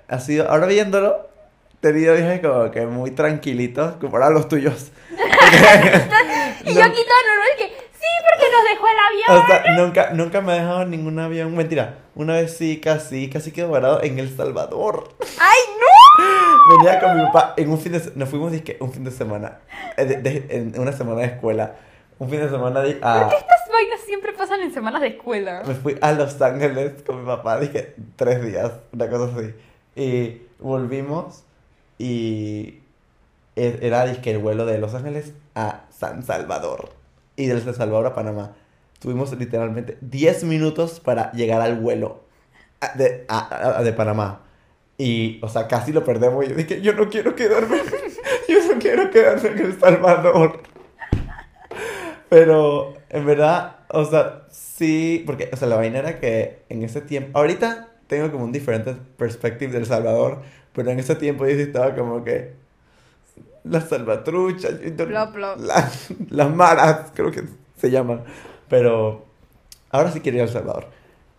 [0.08, 1.28] ha sido, ahora viéndolo,
[1.76, 4.92] he tenido viajes como que muy tranquilitos comparado a los tuyos.
[5.10, 9.44] y yo aquí todo normal que sí, porque nos dejó el avión.
[9.44, 11.56] O sea, nunca, nunca me he dejado ningún avión.
[11.56, 15.10] Mentira, una vez sí, casi, casi quedo varado en El Salvador.
[15.40, 16.78] ¡Ay, no!
[16.78, 19.60] Venía con mi papá en un fin de nos fuimos dizque, un fin de semana,
[19.98, 21.76] eh, de- de- en una semana de escuela.
[22.20, 25.64] Un fin de semana de, a, Estas vainas siempre pasan en semanas de escuela.
[25.66, 29.54] me fui a Los Ángeles con mi papá, dije, tres días, una cosa así.
[29.96, 31.44] Y volvimos
[31.98, 32.80] y
[33.56, 36.90] e- era dizque, el vuelo de Los Ángeles a San Salvador.
[37.36, 38.54] Y de San Salvador a Panamá.
[39.00, 42.22] Tuvimos literalmente 10 minutos para llegar al vuelo
[42.96, 44.42] de, a- a- de Panamá.
[44.98, 46.46] Y, o sea, casi lo perdemos.
[46.46, 47.78] Y yo dije, yo no quiero quedarme,
[48.48, 50.62] yo no quiero quedarme en El Salvador.
[52.34, 57.02] Pero, en verdad, o sea, sí, porque, o sea, la vaina era que en ese
[57.02, 60.42] tiempo, ahorita tengo como un diferente perspective del Salvador,
[60.74, 62.54] pero en ese tiempo yo sí estaba como que,
[63.64, 65.60] las salvatruchas, y no- Plop, plop.
[65.60, 65.92] la-
[66.30, 67.44] las maras, creo que
[67.78, 68.24] se llaman.
[68.70, 69.26] Pero
[69.92, 70.88] ahora sí quiero ir a El Salvador.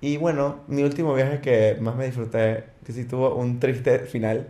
[0.01, 4.49] Y bueno, mi último viaje que más me disfruté, que sí tuvo un triste final,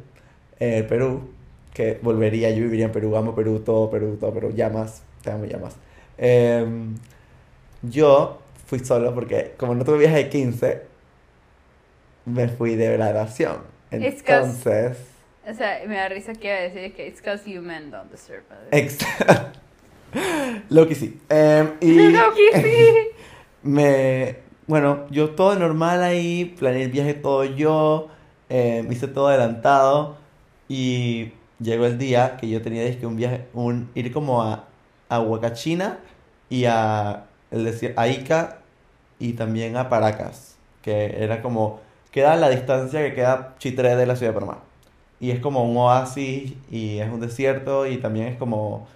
[0.60, 1.30] eh, Perú,
[1.74, 5.44] que volvería, yo viviría en Perú, amo Perú, todo Perú, todo Perú, llamas, te amo
[5.46, 5.76] llamas.
[6.18, 6.94] Em,
[7.82, 10.82] yo fui solo porque como no tuve viaje de 15,
[12.26, 13.58] me fui de graduación.
[13.90, 14.96] Entonces,
[15.46, 18.10] O sea, me da risa que iba a decir que it's because you men don't
[18.10, 18.72] deserve it.
[18.72, 18.98] ex
[20.70, 21.20] lo que sí.
[21.28, 21.96] Em, y
[22.52, 23.24] que sí.
[23.62, 24.36] me,
[24.66, 28.08] bueno, yo todo normal ahí, planeé el viaje todo yo,
[28.48, 30.16] eh, hice todo adelantado
[30.68, 34.64] y llegó el día que yo tenía dizque, un viaje, un, ir como a,
[35.08, 35.98] a Huacachina
[36.50, 38.58] y a, el decir, a Ica
[39.18, 41.80] y también a Paracas, que era como,
[42.10, 44.58] queda la distancia que queda Chitré de la ciudad de Panamá.
[45.20, 48.86] y es como un oasis y es un desierto y también es como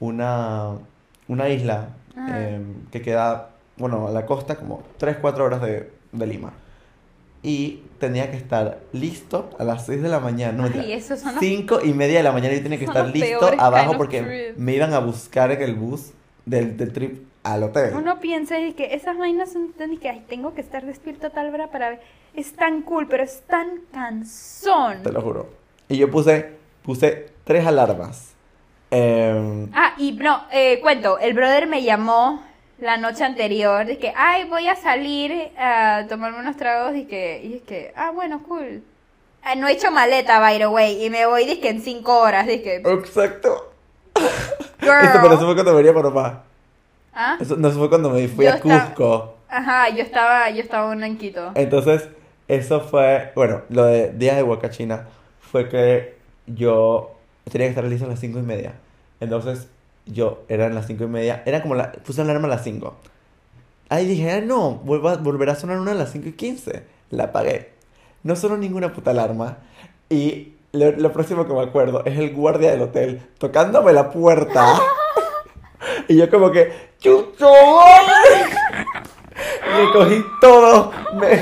[0.00, 0.72] una,
[1.28, 2.48] una isla Ajá.
[2.48, 6.52] em, que queda, bueno, a la costa como 3-4 horas de, de Lima.
[7.48, 10.68] Y tenía que estar listo a las 6 de la mañana.
[10.68, 13.06] No, Ay, esos son los- 5 y media de la mañana yo tenía que estar
[13.08, 16.10] listo abajo porque me iban a buscar en el bus
[16.44, 17.94] del, del trip al hotel.
[17.94, 21.30] Uno piensa y que esas vainas son tan que ay, tengo que estar despierto a
[21.30, 22.00] tal hora para ver.
[22.34, 25.04] Es tan cool, pero es tan cansón.
[25.04, 25.48] Te lo juro.
[25.88, 26.50] Y yo puse,
[26.82, 28.32] puse tres alarmas.
[28.90, 32.42] Em, Ah, y no, eh, cuento, el brother me llamó
[32.78, 37.42] la noche anterior, de que, ay, voy a salir a tomarme unos tragos, y que,
[37.42, 38.82] y es que, ah, bueno, cool.
[39.42, 42.46] Ah, no he hecho maleta, by the way, y me voy, dizque, en cinco horas,
[42.46, 43.72] dizque, exacto.
[44.80, 45.04] girl.
[45.04, 46.42] Esto, pero eso fue cuando venía por papá.
[47.14, 47.38] ¿Ah?
[47.40, 49.36] Eso, no, eso fue cuando me fui Yo a Cusco.
[49.48, 51.52] Ajá, yo estaba, yo estaba aún en Quito.
[51.54, 52.08] Entonces,
[52.48, 55.06] eso fue, bueno, lo de Día de Huacachina
[55.40, 56.16] fue que
[56.46, 57.16] yo
[57.50, 58.74] tenía que estar listo a las cinco y media.
[59.20, 59.68] Entonces,
[60.06, 62.94] yo, eran las cinco y media, era como la, puse la alarma a las 5.
[63.88, 66.82] Ahí dije, ah, no, vuelva, volverá a sonar una a las 5 y 15.
[67.10, 67.72] La apagué.
[68.22, 69.58] No sonó ninguna puta alarma.
[70.08, 74.80] Y lo, lo próximo que me acuerdo es el guardia del hotel tocándome la puerta.
[76.08, 77.52] y yo como que, ¡Chucho!
[79.76, 80.92] me cogí todo.
[81.14, 81.40] Me,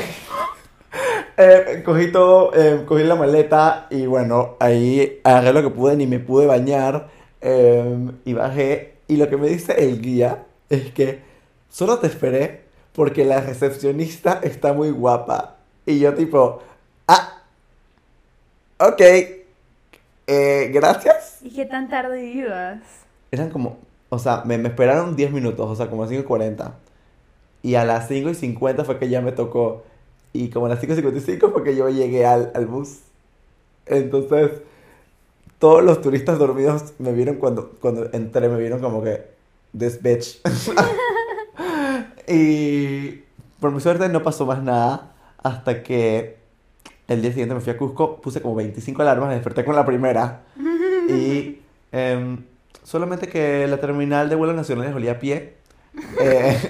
[1.36, 6.06] eh, cogí todo, eh, cogí la maleta y bueno, ahí agarré lo que pude, ni
[6.06, 7.08] me pude bañar
[7.44, 8.94] eh, y bajé.
[9.06, 11.20] Y lo que me dice el guía es que
[11.68, 12.64] solo te esperé
[12.94, 15.56] porque la recepcionista está muy guapa.
[15.84, 16.62] Y yo tipo,
[17.06, 17.42] ah,
[18.78, 19.00] ok,
[20.26, 21.38] eh, gracias.
[21.42, 22.80] ¿Y qué tan tarde ibas?
[23.30, 23.76] Eran como,
[24.08, 26.74] o sea, me, me esperaron 10 minutos, o sea, como 5 y 40.
[27.62, 29.84] Y a las 5 y 50 fue que ya me tocó.
[30.32, 33.00] Y como a las 5 y 55 fue que yo llegué al, al bus.
[33.84, 34.62] Entonces,
[35.64, 39.30] todos los turistas dormidos me vieron cuando, cuando entré, me vieron como que,
[39.74, 40.38] this bitch.
[42.28, 43.22] y
[43.60, 46.36] por mi suerte no pasó más nada hasta que
[47.08, 49.86] el día siguiente me fui a Cusco, puse como 25 alarmas, me desperté con la
[49.86, 50.42] primera.
[51.08, 51.60] Y
[51.92, 52.44] em,
[52.82, 55.54] solamente que la terminal de vuelos nacionales olía a pie.
[56.20, 56.60] Eh,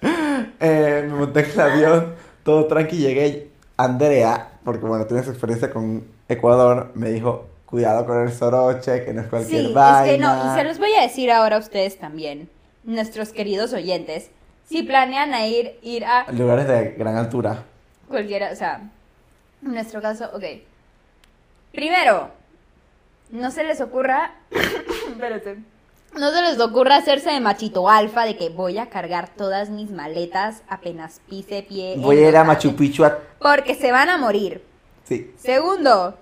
[0.60, 2.14] eh, me monté en el avión,
[2.44, 3.50] todo tranqui, llegué.
[3.76, 9.22] Andrea, porque bueno, tienes experiencia con Ecuador, me dijo, cuidado con el soroche, que no
[9.22, 10.06] es cualquier Sí, vaina.
[10.06, 12.48] es que no, y se los voy a decir ahora a ustedes también,
[12.84, 14.30] nuestros queridos oyentes,
[14.68, 17.64] si planean a ir, ir a Lugares de gran altura.
[18.08, 18.80] cualquiera, o sea,
[19.64, 20.44] en nuestro caso, ok.
[21.72, 22.30] Primero,
[23.30, 24.34] no se les ocurra,
[25.10, 25.58] espérate,
[26.16, 29.90] no se les ocurra hacerse de machito alfa de que voy a cargar todas mis
[29.90, 31.96] maletas apenas pise pie.
[31.98, 33.18] Voy a ir a Machu Picchu a...
[33.38, 34.62] Porque se van a morir.
[35.04, 36.16] Sí, Segundo,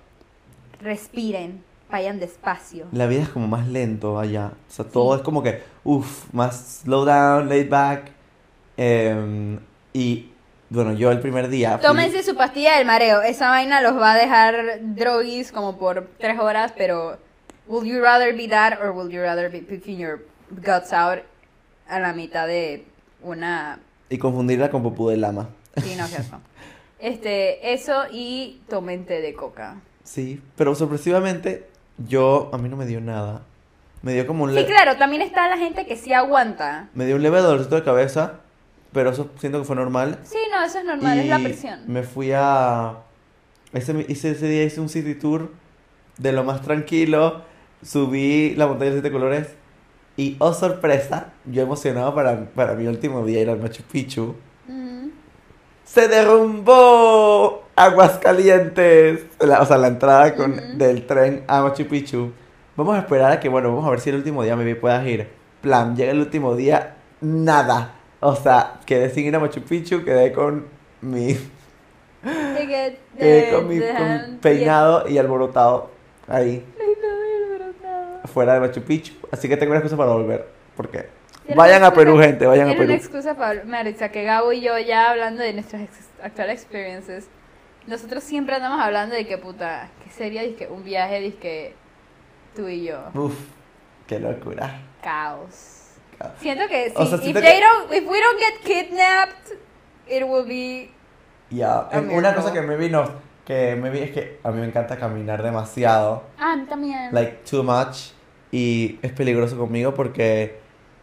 [0.81, 2.87] respiren, vayan despacio.
[2.93, 4.53] la vida es como más lento allá.
[4.69, 8.11] O sea, todo es como que, uff, más slow down, laid back.
[8.77, 9.61] Em,
[9.93, 10.31] y
[10.71, 11.79] bueno, yo el primer día...
[11.79, 13.23] fui- Tómense su pastilla del mareo.
[13.23, 17.19] Esa vaina los va a dejar droguis como por tres horas, pero
[17.69, 21.21] will you rather be that or will you rather be picking your guts out
[21.89, 22.85] a la mitad de
[23.23, 23.79] una
[24.11, 25.49] Y confundirla con popú de lama.
[25.77, 26.41] sí, no, eso.
[26.99, 29.77] Este, eso y tomen té de coca.
[30.05, 31.67] Sí, pero sorpresivamente
[31.99, 33.43] yo, a mí no me dio nada.
[34.03, 36.89] Me dio como un, Sí, claro, también está la gente que sí aguanta.
[36.95, 38.41] me dio un leve dolorcito de cabeza,
[38.93, 40.19] pero eso siento que fue normal.
[40.25, 41.81] Sí, no, eso es normal, es la presión.
[41.87, 42.99] Me fui a...
[43.73, 45.51] Ese, hice, ese día hice un city tour
[46.19, 47.43] de lo más tranquilo.
[47.83, 49.49] Subí la montaña de siete colores.
[50.17, 54.37] Y, oh sorpresa, yo emocionado para, para mi último día ir al Machu Picchu.
[55.85, 57.63] ¡Se derrumbó!
[57.77, 59.25] Aguascalientes.
[59.41, 62.33] La- o sea, la entrada con, del tren a Machu Picchu.
[62.77, 65.07] Vamos a esperar a que, bueno, vamos a ver si el último día me puedas
[65.07, 65.29] ir.
[65.61, 67.95] Plan, llega el último día, nada.
[68.21, 70.67] O sea, quedé sin ir a Machu Picchu, quedé con
[71.03, 71.37] mi,
[73.19, 75.91] quedé con mi, con mi peinado y alborotado
[76.27, 78.21] ahí, Peinado y alborotado.
[78.33, 79.13] fuera de Machu Picchu.
[79.31, 80.47] Así que tengo una excusa para volver.
[80.77, 81.07] Porque
[81.55, 82.85] vayan a Perú, gente, vayan a Perú.
[82.85, 87.29] una excusa para Maritza, que Gabo y yo ya hablando de nuestras ex- actuales experiences,
[87.87, 91.75] nosotros siempre andamos hablando de que puta, que sería dizque, un viaje disque
[92.57, 92.99] tú y yo.
[93.15, 93.35] Uf,
[94.07, 94.81] qué locura.
[95.03, 95.81] Caos.
[96.41, 99.53] Siento que si O sea, if siento they que- don't, if we don't get kidnapped,
[100.09, 100.91] it will be
[101.51, 103.05] Ya, mí una cosa que me vino,
[103.45, 106.23] que me vi es que a mí me encanta caminar demasiado.
[106.39, 107.09] Ah, a mí también.
[107.13, 108.13] like too much
[108.51, 110.59] y es peligroso conmigo porque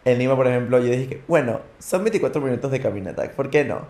[0.05, 3.65] en Lima, por ejemplo, yo dije que, bueno, son 24 minutos de caminata, ¿por qué
[3.65, 3.81] no?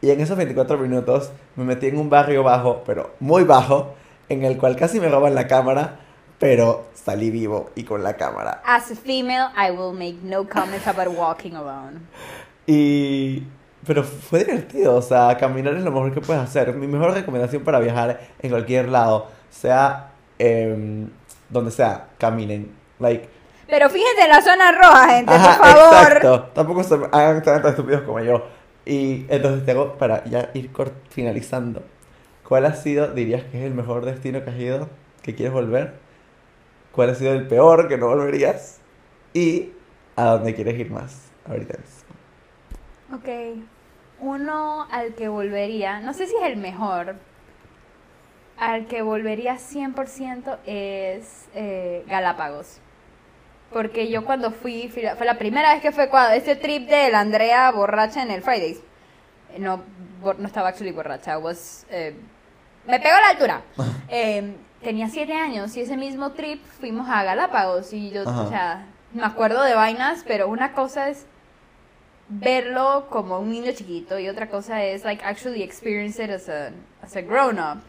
[0.00, 3.94] Y en esos 24 minutos me metí en un barrio bajo, pero muy bajo,
[4.28, 6.00] en el cual casi me roban la cámara,
[6.38, 8.62] pero salí vivo y con la cámara.
[8.66, 12.00] As a female, I will make no comments about walking alone.
[12.66, 13.42] Y...
[13.86, 16.72] Pero fue divertido, o sea, caminar es lo mejor que puedes hacer.
[16.74, 21.10] Mi mejor recomendación para viajar en cualquier lado, sea em,
[21.50, 22.72] donde sea, caminen.
[22.98, 23.28] Like,
[23.68, 26.06] Pero fíjense en la zona roja, gente, Ajá, por favor.
[26.06, 26.42] exacto.
[26.54, 28.46] Tampoco se hagan tan estúpidos como yo.
[28.84, 30.70] Y entonces tengo, para ya ir
[31.08, 31.82] finalizando,
[32.46, 34.88] ¿cuál ha sido, dirías que es el mejor destino que has ido,
[35.22, 35.94] que quieres volver?
[36.92, 38.80] ¿Cuál ha sido el peor que no volverías?
[39.32, 39.72] Y
[40.16, 42.04] a dónde quieres ir más ahorita mismo.
[43.14, 43.64] Ok.
[44.20, 47.16] Uno al que volvería, no sé si es el mejor,
[48.56, 52.80] al que volvería 100% es eh, Galápagos.
[53.74, 56.88] Porque yo cuando fui, fui la- fue la primera vez que fue cuando este trip
[56.88, 58.78] de la Andrea borracha en el Fridays.
[59.52, 59.82] Eh, No,
[60.38, 62.14] no estaba actually borracha, was, eh,
[62.86, 63.60] me pegó la altura.
[64.08, 68.40] Eh, tenía siete años y ese mismo trip fuimos a Galápagos y yo, Ajá.
[68.42, 71.26] o sea, me acuerdo de vainas, pero una cosa es
[72.28, 76.70] verlo como un niño chiquito y otra cosa es like actually experience it as a,
[77.02, 77.82] as a grown up.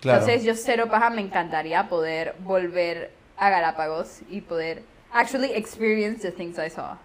[0.00, 0.20] Claro.
[0.20, 4.82] Entonces yo cero paja me encantaría poder volver a Galápagos y poder
[5.12, 6.96] actually experience the things I saw.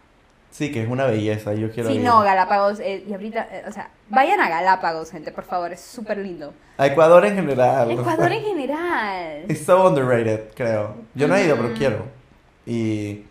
[0.51, 2.01] Sí, que es una belleza, yo quiero Sí, ir.
[2.01, 5.81] no, Galápagos, eh, y ahorita, eh, o sea, vayan a Galápagos, gente, por favor, es
[5.81, 6.53] súper lindo.
[6.77, 7.91] A Ecuador en general.
[7.91, 9.43] Ecuador en general.
[9.49, 10.95] Es so underrated, creo.
[11.13, 11.73] Yo no he ido, pero Mm.
[11.77, 12.05] quiero.
[12.65, 13.25] Y...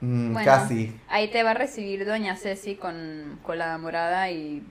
[0.00, 0.98] mm, Bueno, casi.
[1.08, 4.62] Ahí te va a recibir Doña Ceci con cola morada y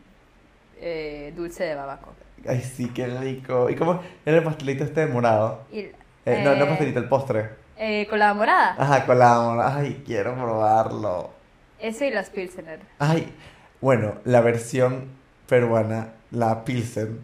[0.82, 2.14] eh, dulce de babaco.
[2.48, 3.70] Ay, sí, qué rico.
[3.70, 5.62] ¿Y cómo era el pastelito este de morado?
[5.72, 5.80] Y,
[6.26, 7.50] Eh, no, no eh, pastelito, el postre.
[7.80, 8.76] Eh, cola morada.
[8.78, 9.78] Ajá, con la morada.
[9.78, 11.32] Ay, quiero probarlo.
[11.80, 12.80] Eso y las Pilsener.
[12.98, 13.32] Ay,
[13.82, 15.10] bueno, la versión
[15.48, 17.20] peruana, la Pilsen.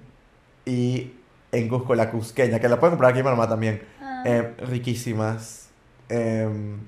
[0.66, 1.14] Y
[1.52, 3.82] en Cusco, la cusqueña, que la pueden comprar aquí en Panamá también.
[4.02, 4.24] Ah.
[4.26, 5.70] Eh, riquísimas.
[6.10, 6.80] Em,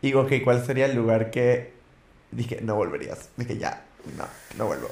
[0.00, 1.72] y, ok, ¿cuál sería el lugar que
[2.30, 3.30] dije, no volverías?
[3.36, 3.82] Dije, ya,
[4.16, 4.24] no,
[4.56, 4.88] no vuelvo.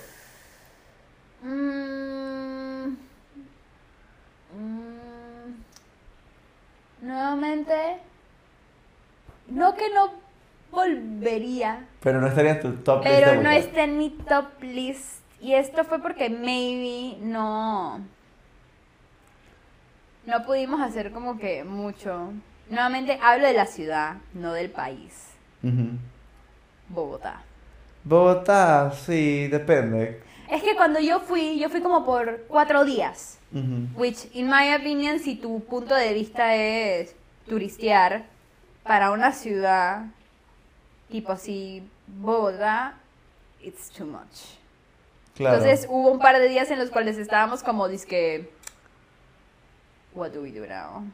[1.43, 1.99] Mm,
[7.03, 7.98] nuevamente,
[9.48, 10.12] no que no
[10.70, 15.20] volvería, Pero no estaría en tu top list pero no está en mi top list.
[15.40, 18.01] Y esto fue porque maybe no.
[20.26, 22.32] No pudimos hacer como que mucho.
[22.68, 25.30] Nuevamente hablo de la ciudad, no del país.
[25.62, 25.98] Ujú.
[26.88, 27.42] Bogotá.
[28.05, 30.22] Bogotá, sí, depende.
[30.51, 33.38] Es que cuando yo fui, yo fui como por cuatro días.
[33.53, 33.88] Ujú.
[33.96, 37.14] Which, in my opinion, si tu punto de vista es
[37.46, 38.24] turistear
[38.82, 40.07] para una ciudad
[41.11, 42.94] tipo así, Bogotá,
[43.62, 44.57] it's too much.
[45.34, 45.57] Claro.
[45.57, 48.51] Entonces hubo un par de días en los cuales estábamos como disque,
[50.14, 51.05] what do we do now?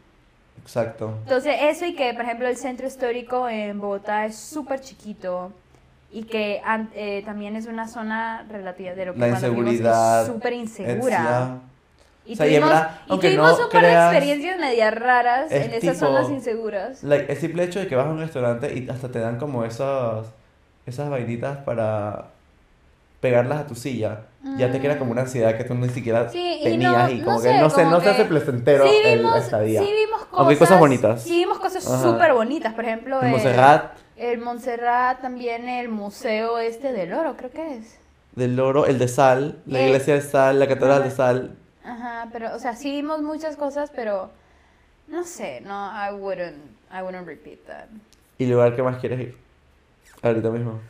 [0.60, 1.18] Exacto.
[1.22, 5.52] Entonces eso y que, por ejemplo, el centro histórico en Bogotá es súper chiquito
[6.18, 6.62] y que
[6.94, 10.26] eh, también es una zona relativa de lo que La inseguridad.
[10.26, 11.22] súper insegura.
[11.22, 11.58] la-
[12.24, 14.94] Y O sea, y tuvimos, verdad, y tuvimos no un par de creas, experiencias medias
[14.94, 17.04] raras es en esas tipo- zonas inseguras.
[17.04, 19.64] Like, el simple hecho de que vas a un restaurante y hasta te dan como
[19.64, 20.26] esas,
[20.86, 22.24] esas vainitas para
[23.20, 24.20] pegarlas a tu silla.
[24.56, 26.30] Ya te queda como una ansiedad que tú ni siquiera Mm.
[26.30, 28.10] Sí, y tenías no- y no como sé, que no sé, como no se que
[28.10, 29.82] hace placentero sí el estadía.
[29.82, 31.22] sí vimos cosas, Aunque hay cosas bonitas.
[31.22, 36.58] Sí vimos cosas súper bonitas, por ejemplo, En eh, Montserrat, el Montserrat, también el museo
[36.58, 37.98] este del oro, creo que es.
[38.34, 41.10] del Oro, el de Sal, la iglesia de Sal, la catedral de.
[41.10, 41.56] Sal.
[41.84, 44.30] Ajá, pero, o sea, sí vimos muchas cosas, pero
[45.06, 46.56] no sé, no, I wouldn't,
[46.90, 47.86] I wouldn't repeat that.
[48.38, 49.36] ¿Y lugar que más quieres ir?
[50.22, 50.80] Ahorita mismo.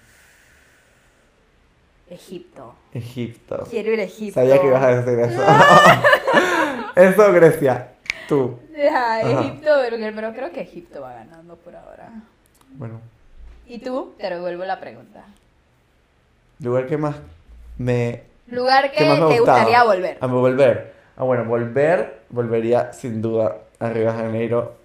[2.09, 2.75] Egipto.
[2.93, 3.67] Egipto.
[3.69, 4.41] Quiero ir a Egipto.
[4.41, 5.43] Sabía que ibas a decir eso.
[6.97, 7.93] eso, Grecia.
[8.29, 8.59] Tú.
[8.77, 9.21] Ya.
[9.21, 12.11] Egipto, pero, pero creo que Egipto va ganando por ahora.
[12.75, 13.01] Bueno.
[13.67, 14.15] ¿Y tú?
[14.19, 15.25] Te revuelvo la pregunta.
[16.61, 17.17] Lugar que más
[17.79, 19.59] me Lugar que ¿Qué más me te gustaba?
[19.59, 20.19] gustaría volver.
[20.21, 20.95] A volver.
[21.17, 24.77] Ah, bueno, volver, volvería sin duda a Río de Janeiro.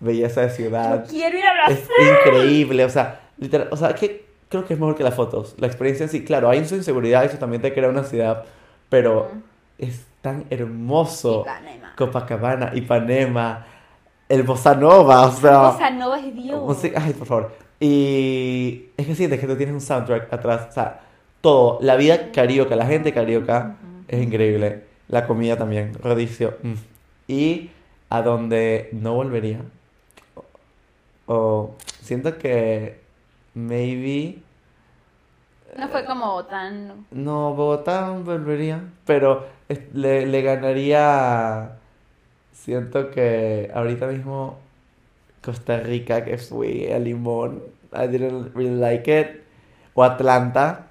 [0.00, 1.04] Belleza de ciudad.
[1.04, 1.84] Yo quiero ir a Brasil.
[1.98, 5.54] Es increíble, o sea, literal, o sea, que creo que es mejor que las fotos.
[5.58, 8.44] La experiencia en sí, claro, hay su inseguridad, eso también te crea una ansiedad,
[8.88, 9.42] pero Ujú.
[9.78, 11.42] es tan hermoso.
[11.42, 11.92] Ipanema.
[11.96, 13.66] Copacabana, Ipanema,
[14.28, 16.60] el Bossa Nova, o sea, Bossa Nova es Dios.
[16.62, 17.52] música- ay, por favor.
[17.84, 21.02] Y es que sientes que tú tienes un soundtrack atrás, o sea,
[21.42, 23.76] todo, la vida carioca, la gente carioca
[24.08, 26.56] es increíble, la comida también, rodicio.
[26.62, 26.74] mm.
[27.28, 27.70] Y
[28.08, 29.60] a donde no volvería,
[30.34, 30.44] o,
[31.34, 33.00] o siento que
[33.54, 34.42] maybe
[35.76, 37.06] No fue como tan...
[37.10, 39.46] no, Bogotá volvería, pero
[39.92, 41.78] le, le ganaría
[42.52, 44.58] Siento que ahorita mismo
[45.42, 47.62] Costa Rica, que fui a Limón,
[47.94, 49.42] I didn't really like it.
[49.94, 50.88] O Atlanta,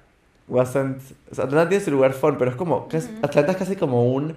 [0.48, 1.00] wasn't...
[1.30, 2.86] o sea, Atlanta tiene su lugar fun, pero es como...
[2.86, 2.96] Ujú.
[3.22, 4.34] Atlanta es casi como un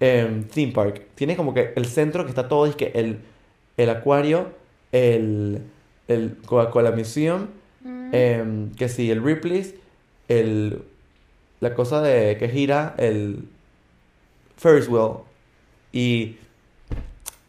[0.00, 1.02] em, theme park.
[1.14, 3.20] Tiene como que el centro que está todo, es que el,
[3.76, 4.48] el acuario,
[4.92, 5.62] el,
[6.08, 7.48] el Coca-Cola Museum,
[7.86, 8.10] Mm.
[8.12, 9.74] em, que sí, el Ripley's,
[10.26, 10.82] el,
[11.60, 13.48] la cosa de que gira, el
[14.56, 15.18] Ferris wheel.
[15.92, 16.36] Y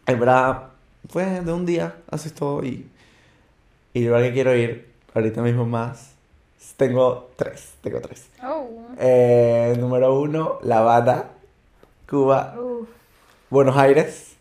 [0.06, 0.68] en verdad
[1.08, 2.64] fue de un día, así todo.
[2.64, 2.86] Y,
[3.98, 6.12] y el lugar que quiero ir ahorita mismo más.
[6.76, 8.28] Tengo tres, tengo tres.
[8.44, 8.68] Oh.
[8.98, 11.24] Eh, número uno, La Habana,
[12.08, 12.88] Cuba, Uf.
[13.50, 14.36] Buenos Aires.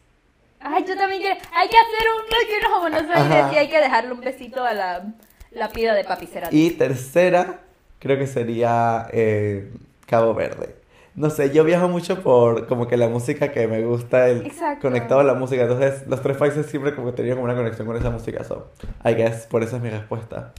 [0.59, 1.39] Ay, yo también quiero.
[1.55, 3.53] Hay que hacer un quiero a Buenos Aires Ajá.
[3.53, 5.13] y hay que dejarle un besito a la,
[5.49, 6.65] la pida de papi Cerati.
[6.67, 7.61] Y tercera,
[7.97, 9.71] creo que sería eh,
[10.05, 10.75] Cabo Verde.
[11.17, 14.83] No sé, yo viajo mucho por como que la música que me gusta, el Exacto.
[14.87, 15.63] conectado a la música.
[15.63, 18.43] Entonces, los tres países siempre como que tenía como una conexión con esa música.
[18.43, 18.69] So,
[19.03, 20.53] I guess, por eso es mi respuesta.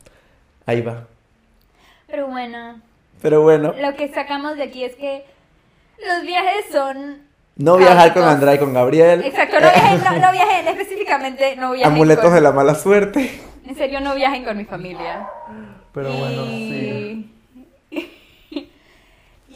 [0.67, 1.05] Ahí va.
[2.09, 2.81] Pero bueno,
[3.23, 5.25] Pero bueno, lo que sacamos de aquí es que
[6.05, 7.19] los viajes son.
[7.57, 8.25] no viajar con.
[8.25, 9.23] Andrea y con Gabriel.
[9.25, 11.93] Exacto, no viajen, no, no viajen, específicamente no viajen.
[11.95, 13.31] Amuletos con- de la mala suerte.
[13.65, 15.29] En serio, no viajen con mi familia.
[15.93, 17.33] Pero bueno, sí.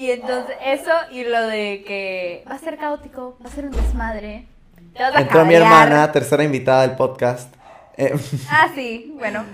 [0.07, 0.11] Y...
[0.13, 4.47] entonces, eso y lo de que va a ser caótico, va a ser un desmadre.
[4.95, 7.55] Te vas a Entró mi hermana, tercera invitada del podcast.
[7.97, 8.13] Eh,
[8.51, 9.45] Ah, sí, bueno.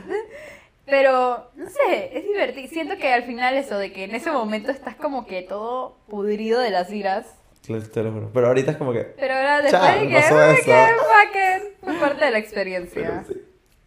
[0.86, 2.68] Pero, no sé, es divertido.
[2.68, 6.60] Siento que al final eso de que en ese momento estás como que todo pudrido
[6.60, 7.26] de las iras.
[7.66, 8.30] te lo juro.
[8.32, 9.00] Pero ahorita es como que.
[9.00, 10.64] Pero ahora después de que, pasó "Ay, eso".
[10.64, 13.24] que fucking", fue parte de la experiencia.
[13.28, 13.34] sí.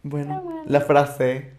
[0.04, 0.62] Bueno, Ah, bueno.
[0.66, 1.52] la frase.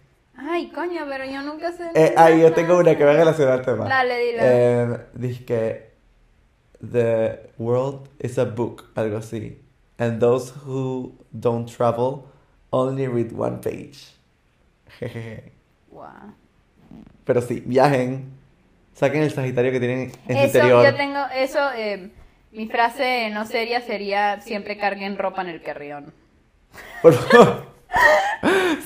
[0.46, 1.90] Ay, coño, pero yo nunca sé.
[1.96, 3.88] Eh, ay, yo tengo una que va relacionada al tema.
[3.88, 4.42] Dale, dila.
[4.44, 5.94] Eh, dice que
[6.92, 9.58] The world is a book, algo así.
[9.98, 12.26] And those who don't travel
[12.72, 14.14] only read one page.
[15.00, 15.52] Jejeje.
[15.90, 16.34] Guau.
[17.24, 18.34] Pero sí, viajen.
[18.94, 20.84] Saquen el Sagitario que tienen en su Eso, interior.
[20.86, 22.12] yo tengo, eso, eh,
[22.52, 26.14] mi frase no seria sería siempre carguen ropa en el carrión.
[27.02, 27.73] Por favor.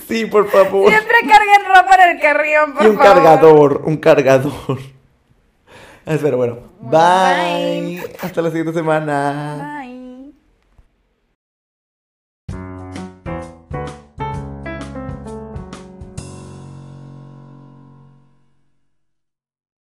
[0.08, 0.90] Sí, por favor.
[0.90, 3.14] Siempre carguen ropa en el carrión, por Y un favor.
[3.14, 4.78] cargador, un cargador.
[6.06, 8.00] Pero bueno, Bueno, bye.
[8.02, 8.16] bye.
[8.22, 9.80] Hasta la siguiente semana.
[9.82, 9.97] Bye.